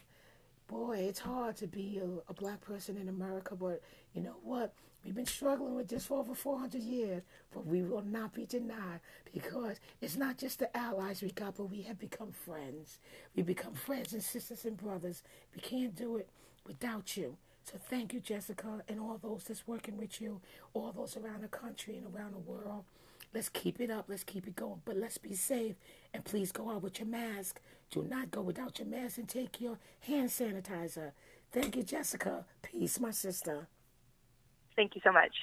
boy, 0.68 0.98
it's 0.98 1.20
hard 1.20 1.56
to 1.58 1.66
be 1.66 2.00
a, 2.02 2.30
a 2.30 2.34
black 2.34 2.60
person 2.60 2.96
in 2.96 3.08
America, 3.08 3.54
but 3.54 3.82
you 4.14 4.22
know 4.22 4.36
what? 4.42 4.72
We've 5.04 5.14
been 5.14 5.26
struggling 5.26 5.74
with 5.74 5.88
this 5.88 6.06
for 6.06 6.18
over 6.18 6.34
400 6.34 6.82
years, 6.82 7.22
but 7.54 7.66
we 7.66 7.82
will 7.82 8.02
not 8.02 8.34
be 8.34 8.44
denied 8.46 9.00
because 9.32 9.78
it's 10.00 10.16
not 10.16 10.38
just 10.38 10.58
the 10.58 10.76
allies 10.76 11.22
we 11.22 11.30
got, 11.30 11.56
but 11.56 11.70
we 11.70 11.82
have 11.82 11.98
become 11.98 12.32
friends. 12.32 12.98
We 13.36 13.42
become 13.42 13.74
friends 13.74 14.12
and 14.12 14.22
sisters 14.22 14.64
and 14.64 14.76
brothers. 14.76 15.22
We 15.54 15.60
can't 15.62 15.94
do 15.94 16.16
it 16.16 16.28
without 16.66 17.16
you. 17.16 17.36
So 17.64 17.78
thank 17.78 18.12
you, 18.12 18.20
Jessica, 18.20 18.82
and 18.88 18.98
all 18.98 19.18
those 19.22 19.44
that's 19.44 19.66
working 19.66 19.96
with 19.98 20.20
you, 20.20 20.40
all 20.72 20.90
those 20.90 21.16
around 21.16 21.42
the 21.42 21.48
country 21.48 21.96
and 21.96 22.14
around 22.14 22.32
the 22.32 22.38
world. 22.38 22.84
Let's 23.34 23.48
keep 23.48 23.80
it 23.80 23.90
up. 23.90 24.06
Let's 24.08 24.24
keep 24.24 24.46
it 24.46 24.56
going. 24.56 24.82
But 24.84 24.96
let's 24.96 25.18
be 25.18 25.34
safe. 25.34 25.76
And 26.14 26.24
please 26.24 26.52
go 26.52 26.70
out 26.70 26.82
with 26.82 26.98
your 26.98 27.08
mask. 27.08 27.60
Do 27.90 28.02
not 28.02 28.30
go 28.30 28.40
without 28.40 28.78
your 28.78 28.88
mask 28.88 29.18
and 29.18 29.28
take 29.28 29.60
your 29.60 29.78
hand 30.00 30.30
sanitizer. 30.30 31.12
Thank 31.52 31.76
you, 31.76 31.82
Jessica. 31.82 32.44
Peace, 32.62 33.00
my 33.00 33.10
sister. 33.10 33.68
Thank 34.76 34.94
you 34.94 35.00
so 35.04 35.12
much. 35.12 35.34